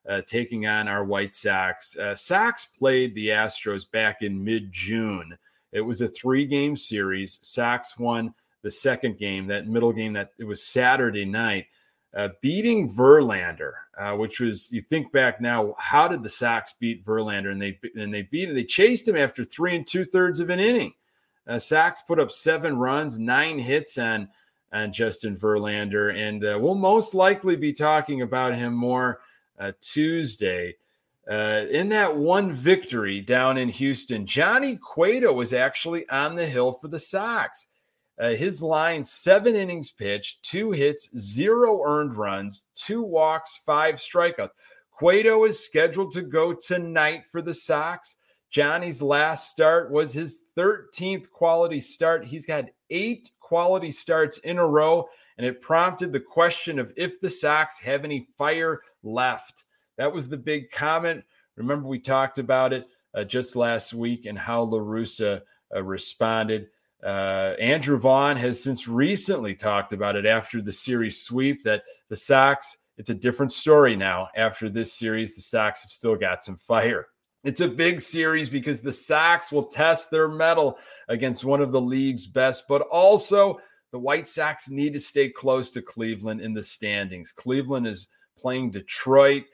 uh, 0.09 0.23
taking 0.27 0.67
on 0.67 0.89
our 0.89 1.05
White 1.05 1.35
Sox. 1.35 1.95
Uh, 1.97 2.15
Sox 2.15 2.67
played 2.67 3.15
the 3.15 3.29
Astros 3.29 3.91
back 3.91 4.23
in 4.23 4.43
mid 4.43 4.73
June. 4.73 5.37
It 5.73 5.83
was 5.83 6.01
a 6.01 6.09
three 6.09 6.47
game 6.47 6.75
series. 6.75 7.39
Sox 7.43 7.99
won 7.99 8.33
the 8.63 8.71
second 8.71 9.19
game, 9.19 9.47
that 9.49 9.67
middle 9.69 9.93
game 9.93 10.15
that 10.15 10.31
it 10.39 10.45
was 10.45 10.63
Saturday 10.63 11.27
night, 11.27 11.67
uh, 12.15 12.29
beating 12.41 12.91
Verlander, 12.91 13.73
uh, 13.97 14.17
which 14.17 14.41
was 14.41 14.71
you 14.73 14.81
think 14.81 15.13
back 15.13 15.41
now, 15.41 15.75
how 15.79 16.09
did 16.09 16.23
the 16.23 16.31
Sox 16.31 16.75
beat 16.79 17.05
Verlander? 17.05 17.53
And 17.53 17.63
they 17.63 17.79
and 17.97 18.13
they 18.13 18.23
beat 18.23 18.49
him. 18.49 18.55
They 18.55 18.65
chased 18.65 19.07
him 19.07 19.17
after 19.17 19.45
three 19.45 19.77
and 19.77 19.87
two 19.87 20.05
thirds 20.05 20.41
of 20.41 20.51
an 20.51 20.59
inning. 20.59 20.93
Uh, 21.47 21.59
Sox 21.59 22.03
put 22.03 22.19
up 22.19 22.31
seven 22.31 22.77
runs, 22.77 23.19
nine 23.19 23.59
hits 23.59 23.99
on 23.99 24.29
on 24.73 24.93
Justin 24.93 25.37
Verlander, 25.37 26.15
and 26.15 26.45
uh, 26.45 26.59
we'll 26.61 26.75
most 26.75 27.15
likely 27.15 27.57
be 27.57 27.73
talking 27.73 28.23
about 28.23 28.55
him 28.55 28.73
more 28.73 29.21
uh, 29.59 29.73
Tuesday. 29.81 30.77
Uh, 31.31 31.67
in 31.71 31.89
that 31.91 32.17
one 32.17 32.53
victory 32.53 33.21
down 33.21 33.57
in 33.57 33.69
Houston, 33.69 34.27
Johnny 34.27 34.77
Cueto 34.77 35.33
was 35.33 35.53
actually 35.53 36.09
on 36.09 36.35
the 36.35 36.47
hill 36.47 36.73
for 36.73 36.89
the 36.89 36.99
Sox. 36.99 37.69
Uh, 38.21 38.35
his 38.35 38.61
line 38.61 39.03
seven 39.03 39.57
innings 39.57 39.91
pitched, 39.91 40.43
two 40.43 40.73
hits, 40.73 41.17
zero 41.17 41.83
earned 41.85 42.17
runs, 42.17 42.67
two 42.75 43.03
walks, 43.03 43.61
five 43.65 43.95
strikeouts. 43.95 44.51
Cueto 44.91 45.45
is 45.45 45.65
scheduled 45.65 46.13
to 46.13 46.21
go 46.21 46.53
tonight 46.53 47.23
for 47.33 47.41
the 47.41 47.55
Sox. 47.55 48.17
Johnny's 48.51 49.01
last 49.01 49.49
start 49.49 49.91
was 49.91 50.13
his 50.13 50.45
13th 50.59 51.31
quality 51.31 51.81
start. 51.81 52.27
He's 52.27 52.47
had 52.47 52.73
eight 52.91 53.31
quality 53.41 53.91
starts 53.91 54.37
in 54.39 54.59
a 54.59 54.67
row, 54.67 55.09
and 55.39 55.47
it 55.47 55.63
prompted 55.63 56.13
the 56.13 56.21
question 56.21 56.79
of 56.79 56.93
if 56.97 57.21
the 57.23 57.31
Sox 57.31 57.79
have 57.79 58.05
any 58.05 58.29
fire 58.37 58.83
left. 59.03 59.65
That 59.97 60.13
was 60.13 60.29
the 60.29 60.37
big 60.37 60.71
comment. 60.71 61.25
Remember, 61.57 61.89
we 61.89 61.99
talked 61.99 62.39
about 62.39 62.75
it 62.75 62.87
uh, 63.15 63.25
just 63.25 63.57
last 63.57 63.95
week 63.95 64.27
and 64.27 64.39
how 64.39 64.63
La 64.63 64.79
Russa 64.79 65.41
uh, 65.75 65.83
responded. 65.83 66.69
Uh, 67.03 67.55
Andrew 67.59 67.99
Vaughn 67.99 68.37
has 68.37 68.63
since 68.63 68.87
recently 68.87 69.55
talked 69.55 69.93
about 69.93 70.17
it 70.17 70.27
after 70.27 70.61
the 70.61 70.73
series 70.73 71.23
sweep 71.23 71.63
that 71.65 71.83
the 72.09 72.17
Sox, 72.17 72.77
it's 72.99 73.11
a 73.11 73.15
different 73.15 73.53
story 73.53 73.97
now. 73.97 74.29
After 74.37 74.69
this 74.69 74.93
series, 74.93 75.35
the 75.35 75.41
Sox 75.41 75.83
have 75.83 75.91
still 75.91 76.17
got 76.17 76.45
some 76.45 76.59
fire. 76.59 77.07
It's 77.43 77.63
a 77.63 77.69
big 77.69 78.03
series 78.03 78.51
because 78.51 78.83
the 78.83 78.93
Sox 78.93 79.51
will 79.51 79.65
test 79.65 80.11
their 80.11 80.29
mettle 80.29 80.79
against 81.09 81.43
one 81.43 81.63
of 81.63 81.73
the 81.73 81.81
league's 81.81 82.27
best, 82.27 82.65
but 82.69 82.83
also 82.83 83.59
the 83.93 83.99
White 83.99 84.27
Sox 84.27 84.69
need 84.69 84.93
to 84.93 85.01
stay 85.01 85.31
close 85.31 85.71
to 85.71 85.81
Cleveland 85.81 86.43
in 86.43 86.53
the 86.53 86.63
standings. 86.63 87.33
Cleveland 87.33 87.87
is 87.87 88.09
playing 88.37 88.73
Detroit. 88.73 89.45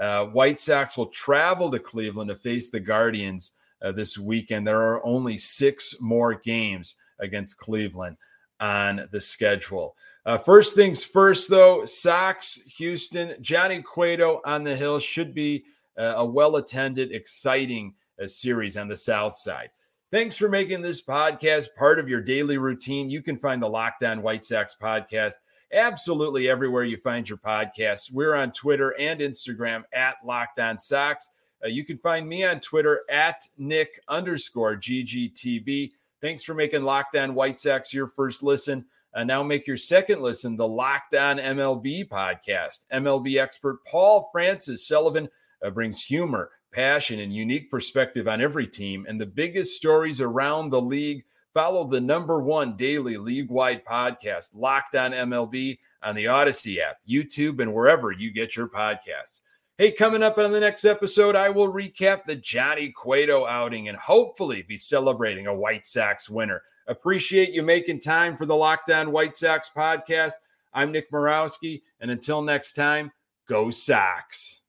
Uh, 0.00 0.26
White 0.26 0.58
Sox 0.58 0.96
will 0.96 1.06
travel 1.06 1.70
to 1.70 1.78
Cleveland 1.78 2.30
to 2.30 2.36
face 2.36 2.68
the 2.68 2.80
Guardians 2.80 3.52
uh, 3.82 3.92
this 3.92 4.18
weekend. 4.18 4.66
There 4.66 4.82
are 4.82 5.04
only 5.04 5.38
six 5.38 5.96
more 6.00 6.34
games 6.34 6.96
against 7.20 7.58
Cleveland 7.58 8.16
on 8.60 9.08
the 9.10 9.20
schedule. 9.20 9.96
Uh, 10.24 10.38
first 10.38 10.74
things 10.74 11.04
first, 11.04 11.48
though, 11.48 11.84
Sox, 11.84 12.60
Houston, 12.78 13.34
Johnny 13.40 13.82
Cueto 13.82 14.40
on 14.44 14.64
the 14.64 14.74
hill 14.74 14.98
should 14.98 15.34
be 15.34 15.64
a 15.96 16.24
well 16.24 16.56
attended, 16.56 17.12
exciting 17.12 17.94
uh, 18.22 18.26
series 18.26 18.76
on 18.76 18.88
the 18.88 18.96
South 18.96 19.34
Side. 19.34 19.70
Thanks 20.12 20.36
for 20.36 20.48
making 20.48 20.82
this 20.82 21.02
podcast 21.02 21.74
part 21.76 21.98
of 21.98 22.08
your 22.08 22.20
daily 22.20 22.58
routine. 22.58 23.10
You 23.10 23.22
can 23.22 23.36
find 23.36 23.62
the 23.62 23.68
Locked 23.68 24.04
On 24.04 24.22
White 24.22 24.44
Sox 24.44 24.76
podcast 24.80 25.34
absolutely 25.72 26.48
everywhere 26.48 26.84
you 26.84 26.96
find 26.98 27.28
your 27.28 27.38
podcasts. 27.38 28.12
We're 28.12 28.34
on 28.34 28.52
Twitter 28.52 28.94
and 28.98 29.20
Instagram 29.20 29.82
at 29.92 30.16
Locked 30.24 30.60
On 30.60 30.78
Sox. 30.78 31.28
Uh, 31.64 31.68
you 31.68 31.84
can 31.84 31.98
find 31.98 32.28
me 32.28 32.44
on 32.44 32.60
Twitter 32.60 33.02
at 33.10 33.46
Nick 33.58 34.00
underscore 34.08 34.76
GGTB. 34.76 35.90
Thanks 36.20 36.42
for 36.42 36.54
making 36.54 36.82
Locked 36.82 37.16
On 37.16 37.34
White 37.34 37.58
Sox 37.58 37.92
your 37.92 38.08
first 38.08 38.42
listen. 38.42 38.84
Uh, 39.14 39.24
now 39.24 39.42
make 39.42 39.66
your 39.66 39.76
second 39.76 40.20
listen 40.20 40.56
the 40.56 40.68
Locked 40.68 41.14
On 41.14 41.38
MLB 41.38 42.08
podcast. 42.08 42.84
MLB 42.92 43.40
expert 43.40 43.84
Paul 43.84 44.28
Francis 44.32 44.86
Sullivan 44.86 45.28
uh, 45.64 45.70
brings 45.70 46.02
humor, 46.02 46.50
passion, 46.72 47.20
and 47.20 47.34
unique 47.34 47.70
perspective 47.70 48.28
on 48.28 48.40
every 48.40 48.66
team. 48.66 49.06
And 49.08 49.20
the 49.20 49.26
biggest 49.26 49.76
stories 49.76 50.20
around 50.20 50.70
the 50.70 50.80
league 50.80 51.24
follow 51.54 51.84
the 51.84 52.00
number 52.00 52.40
one 52.40 52.76
daily 52.76 53.16
league 53.16 53.50
wide 53.50 53.82
podcast, 53.84 54.50
Locked 54.54 54.94
On 54.94 55.12
MLB, 55.12 55.78
on 56.02 56.14
the 56.14 56.26
Audacy 56.26 56.78
app, 56.78 56.98
YouTube, 57.08 57.60
and 57.60 57.72
wherever 57.72 58.12
you 58.12 58.30
get 58.30 58.56
your 58.56 58.68
podcasts. 58.68 59.40
Hey, 59.78 59.92
coming 59.92 60.22
up 60.22 60.38
on 60.38 60.52
the 60.52 60.60
next 60.60 60.86
episode, 60.86 61.36
I 61.36 61.50
will 61.50 61.70
recap 61.70 62.24
the 62.24 62.36
Johnny 62.36 62.90
Cueto 62.96 63.44
outing 63.44 63.88
and 63.88 63.98
hopefully 63.98 64.62
be 64.62 64.78
celebrating 64.78 65.48
a 65.48 65.54
White 65.54 65.86
Sox 65.86 66.30
winner. 66.30 66.62
Appreciate 66.86 67.50
you 67.50 67.62
making 67.62 68.00
time 68.00 68.38
for 68.38 68.46
the 68.46 68.56
Locked 68.56 68.88
On 68.88 69.12
White 69.12 69.36
Sox 69.36 69.70
podcast. 69.76 70.32
I'm 70.72 70.92
Nick 70.92 71.10
Morawski, 71.10 71.82
and 72.00 72.10
until 72.10 72.40
next 72.40 72.72
time, 72.72 73.12
go 73.46 73.68
Sox. 73.68 74.62